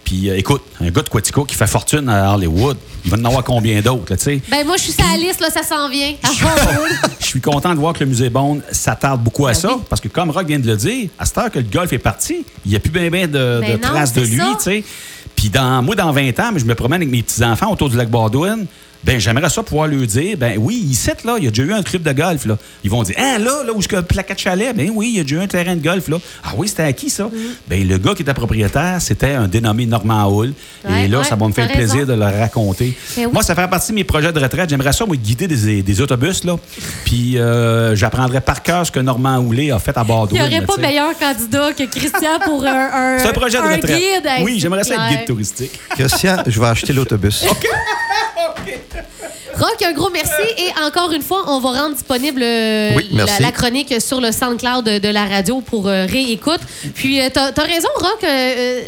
Puis, 0.08 0.30
euh, 0.30 0.38
écoute, 0.38 0.62
un 0.80 0.90
gars 0.90 1.02
de 1.02 1.10
Quatico 1.10 1.44
qui 1.44 1.54
fait 1.54 1.68
fortune 1.68 2.08
à 2.08 2.34
Hollywood, 2.34 2.78
il 3.04 3.12
va 3.12 3.18
en 3.18 3.26
avoir 3.26 3.44
combien 3.44 3.82
d'autres, 3.82 4.16
tu 4.16 4.24
sais? 4.24 4.42
Ben, 4.50 4.66
moi, 4.66 4.78
je 4.78 4.84
suis 4.84 4.94
sur 4.94 5.04
la 5.04 5.18
liste, 5.18 5.42
là, 5.42 5.50
ça 5.50 5.64
s'en 5.64 5.90
vient. 5.90 6.14
Hollywood. 6.24 6.92
Je 7.20 7.26
suis 7.26 7.42
content 7.42 7.76
de 7.76 7.80
voir 7.80 7.92
que 7.92 8.00
le 8.00 8.06
musée 8.06 8.30
Bond 8.30 8.62
s'attarde 8.72 9.22
beaucoup 9.22 9.48
à 9.48 9.52
Ben 9.52 9.60
ça, 9.60 9.76
oui. 9.76 9.82
parce 9.90 10.00
que 10.00 10.08
comme 10.08 10.30
Rock 10.30 10.48
vient 10.48 10.60
de 10.60 10.68
le 10.68 10.78
dire, 10.78 11.10
à 11.20 11.26
cette 11.26 11.38
heure 11.38 11.52
que 11.52 11.60
le 11.60 11.66
golf 11.66 11.92
est 11.92 11.98
parti, 11.98 12.46
il 12.64 12.72
n'y 12.72 12.78
a 12.78 12.80
plus 12.80 12.90
bien 12.90 13.10
ben 13.10 13.30
de, 13.30 13.60
Ben 13.60 13.76
de 13.76 13.84
non, 13.84 13.90
traces 13.90 14.14
de 14.14 14.22
lui, 14.22 14.38
tu 14.38 14.64
sais. 14.64 14.84
Puis 15.36 15.50
dans, 15.50 15.84
moi, 15.84 15.94
dans 15.94 16.14
20 16.14 16.40
ans, 16.40 16.52
mais 16.54 16.60
je 16.60 16.66
me 16.66 16.74
promène 16.74 17.02
avec 17.02 17.10
mes 17.10 17.22
petits-enfants 17.22 17.70
autour 17.70 17.90
du 17.90 17.98
lac 17.98 18.10
Baldwin, 18.10 18.66
ben 19.08 19.20
j'aimerais 19.22 19.50
ça 19.50 19.64
pouvoir 19.64 19.88
leur 19.88 20.06
dire, 20.06 20.36
ben 20.38 20.58
oui, 20.60 20.76
ici, 20.76 21.10
là, 21.24 21.36
il 21.38 21.46
y 21.46 21.48
a 21.48 21.50
déjà 21.50 21.64
eu 21.64 21.72
un 21.74 21.82
club 21.82 22.04
de 22.04 22.12
golf, 22.12 22.46
là. 22.46 22.58
Ils 22.84 22.92
vont 22.92 23.04
dire, 23.04 23.16
ah, 23.18 23.38
là, 23.40 23.64
là 23.66 23.72
où 23.74 23.82
je 23.82 23.88
plaquette 23.88 24.38
chalet, 24.38 24.76
ben 24.76 24.92
oui, 24.94 25.12
il 25.14 25.18
y 25.18 25.20
a 25.22 25.24
déjà 25.24 25.38
eu 25.38 25.40
un 25.40 25.48
terrain 25.48 25.78
de 25.78 25.82
golf, 25.82 26.10
là. 26.10 26.18
Ah 26.44 26.50
oui, 26.58 26.68
c'était 26.68 26.84
à 26.84 26.92
qui, 26.92 27.10
ça? 27.10 27.24
Mm. 27.24 27.32
Ben 27.70 27.88
le 27.88 27.98
gars 27.98 28.14
qui 28.14 28.24
était 28.24 28.34
propriétaire, 28.34 28.98
c'était 29.00 29.32
un 29.32 29.48
dénommé 29.48 29.86
Normand 29.86 30.26
Hall. 30.26 30.52
Ouais, 30.84 31.06
Et 31.06 31.08
là, 31.08 31.20
ouais, 31.20 31.24
ça 31.24 31.38
va 31.38 31.48
me 31.48 31.54
faire 31.54 31.72
plaisir 31.72 32.06
de 32.06 32.12
le 32.14 32.26
raconter. 32.26 32.98
Ben 33.16 33.26
oui. 33.28 33.32
Moi, 33.32 33.44
ça 33.44 33.56
fait 33.56 33.68
partie 33.70 33.92
de 33.92 33.96
mes 33.96 34.04
projets 34.04 34.34
de 34.34 34.40
retraite. 34.42 34.70
J'aimerais 34.70 34.92
ça, 34.92 35.06
moi, 35.06 35.16
guider 35.16 35.48
des, 35.48 35.82
des 35.82 36.02
autobus, 36.02 36.44
là. 36.44 36.58
Puis 37.06 37.38
euh, 37.40 37.96
j'apprendrais 37.96 38.42
par 38.42 38.62
cœur 38.62 38.86
ce 38.86 38.92
que 38.92 39.00
Normand 39.00 39.38
Houlet 39.40 39.72
a 39.72 39.80
fait 39.80 39.98
à 39.98 40.02
Il 40.02 40.08
Baldwin. 40.08 40.42
n'y 40.42 40.42
aurait 40.48 40.60
là, 40.60 40.68
pas 40.68 40.78
meilleur 40.82 41.18
candidat 41.18 41.72
que 41.72 41.84
Christian 41.84 42.40
pour 42.44 42.66
un, 42.66 42.90
un, 42.94 43.20
C'est 43.20 43.30
un 43.30 43.34
projet 43.34 43.58
de 43.58 43.64
un 43.64 43.76
retraite. 43.78 43.98
guide. 43.98 44.26
Hey, 44.26 44.44
oui, 44.44 44.60
j'aimerais 44.60 44.84
ça 44.84 44.96
être 44.96 45.10
guide 45.10 45.26
touristique. 45.26 45.80
Christian, 45.92 46.44
je 46.46 46.60
vais 46.60 46.68
acheter 46.68 46.92
l'autobus. 46.92 47.46
Rock, 49.58 49.82
un 49.86 49.94
gros 49.94 50.10
merci. 50.12 50.32
Et 50.58 50.86
encore 50.86 51.12
une 51.12 51.22
fois, 51.22 51.44
on 51.48 51.60
va 51.60 51.72
rendre 51.82 51.96
disponible 51.96 52.42
euh, 52.44 52.92
Oui, 52.96 53.10
la, 53.39 53.51
chronique 53.51 53.94
sur 54.01 54.22
le 54.22 54.32
SoundCloud 54.32 54.86
de, 54.86 55.00
de 55.00 55.08
la 55.10 55.25
radio 55.25 55.62
pour 55.62 55.88
euh, 55.88 56.06
réécoute. 56.06 56.60
Puis, 56.94 57.20
euh, 57.22 57.30
t'as 57.34 57.48
as 57.56 57.62
raison, 57.63 57.88
Rock. 57.96 58.24
euh, 58.24 58.27
euh, 58.27 58.84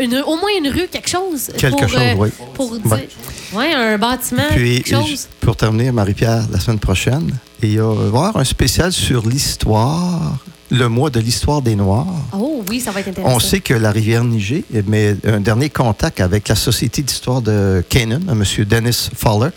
une- 0.00 0.22
au 0.22 0.36
moins 0.36 0.50
une 0.58 0.68
rue, 0.68 0.88
quelque 0.88 1.08
chose. 1.08 1.50
Quelque 1.56 1.78
pour, 1.78 1.88
chose, 1.88 2.00
oui. 2.18 2.28
Pour 2.54 2.76
dire. 2.78 2.92
Ouais. 2.92 3.08
Ouais, 3.52 3.72
un 3.74 3.96
bâtiment, 3.98 4.42
Puis, 4.50 4.82
quelque 4.82 5.06
chose. 5.06 5.28
pour 5.40 5.54
terminer, 5.56 5.92
Marie-Pierre, 5.92 6.42
la 6.50 6.58
semaine 6.58 6.80
prochaine, 6.80 7.32
il 7.62 7.68
va 7.68 7.74
y 7.74 7.78
avoir 7.78 8.36
un 8.36 8.44
spécial 8.44 8.92
sur 8.92 9.26
l'histoire, 9.28 10.36
le 10.74 10.88
mois 10.88 11.10
de 11.10 11.20
l'histoire 11.20 11.62
des 11.62 11.76
Noirs. 11.76 12.06
Oh 12.32 12.62
oui, 12.68 12.80
ça 12.80 12.90
va 12.90 13.00
être 13.00 13.08
intéressant. 13.08 13.34
On 13.34 13.38
sait 13.38 13.60
que 13.60 13.74
la 13.74 13.90
rivière 13.90 14.24
Niger 14.24 14.64
met 14.86 15.16
un 15.24 15.40
dernier 15.40 15.70
contact 15.70 16.20
avec 16.20 16.48
la 16.48 16.56
Société 16.56 17.02
d'histoire 17.02 17.40
de 17.40 17.82
Canaan, 17.88 18.20
M. 18.28 18.44
Dennis 18.64 19.10
Fowler. 19.16 19.50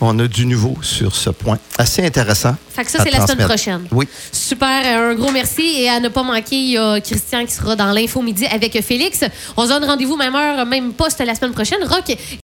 On 0.00 0.16
a 0.20 0.28
du 0.28 0.46
nouveau 0.46 0.76
sur 0.80 1.14
ce 1.16 1.30
point. 1.30 1.58
Assez 1.76 2.04
intéressant. 2.06 2.54
Fait 2.70 2.84
que 2.84 2.90
ça, 2.90 3.02
c'est 3.02 3.10
la 3.10 3.26
semaine 3.26 3.48
prochaine. 3.48 3.80
Oui. 3.90 4.06
Super, 4.30 4.82
euh, 4.84 5.10
un 5.10 5.14
gros 5.16 5.32
merci. 5.32 5.62
Et 5.62 5.88
à 5.88 5.98
ne 5.98 6.08
pas 6.08 6.22
manquer, 6.22 6.54
il 6.54 6.70
y 6.70 6.78
a 6.78 7.00
Christian 7.00 7.44
qui 7.44 7.52
sera 7.52 7.74
dans 7.74 7.90
l'info 7.92 8.22
midi 8.22 8.46
avec 8.46 8.80
Félix. 8.80 9.24
On 9.56 9.64
se 9.64 9.70
donne 9.70 9.84
rendez-vous 9.84 10.16
même 10.16 10.36
heure, 10.36 10.64
même 10.66 10.92
poste 10.92 11.18
la 11.18 11.34
semaine 11.34 11.52
prochaine. 11.52 11.80
Rock, 11.82 12.16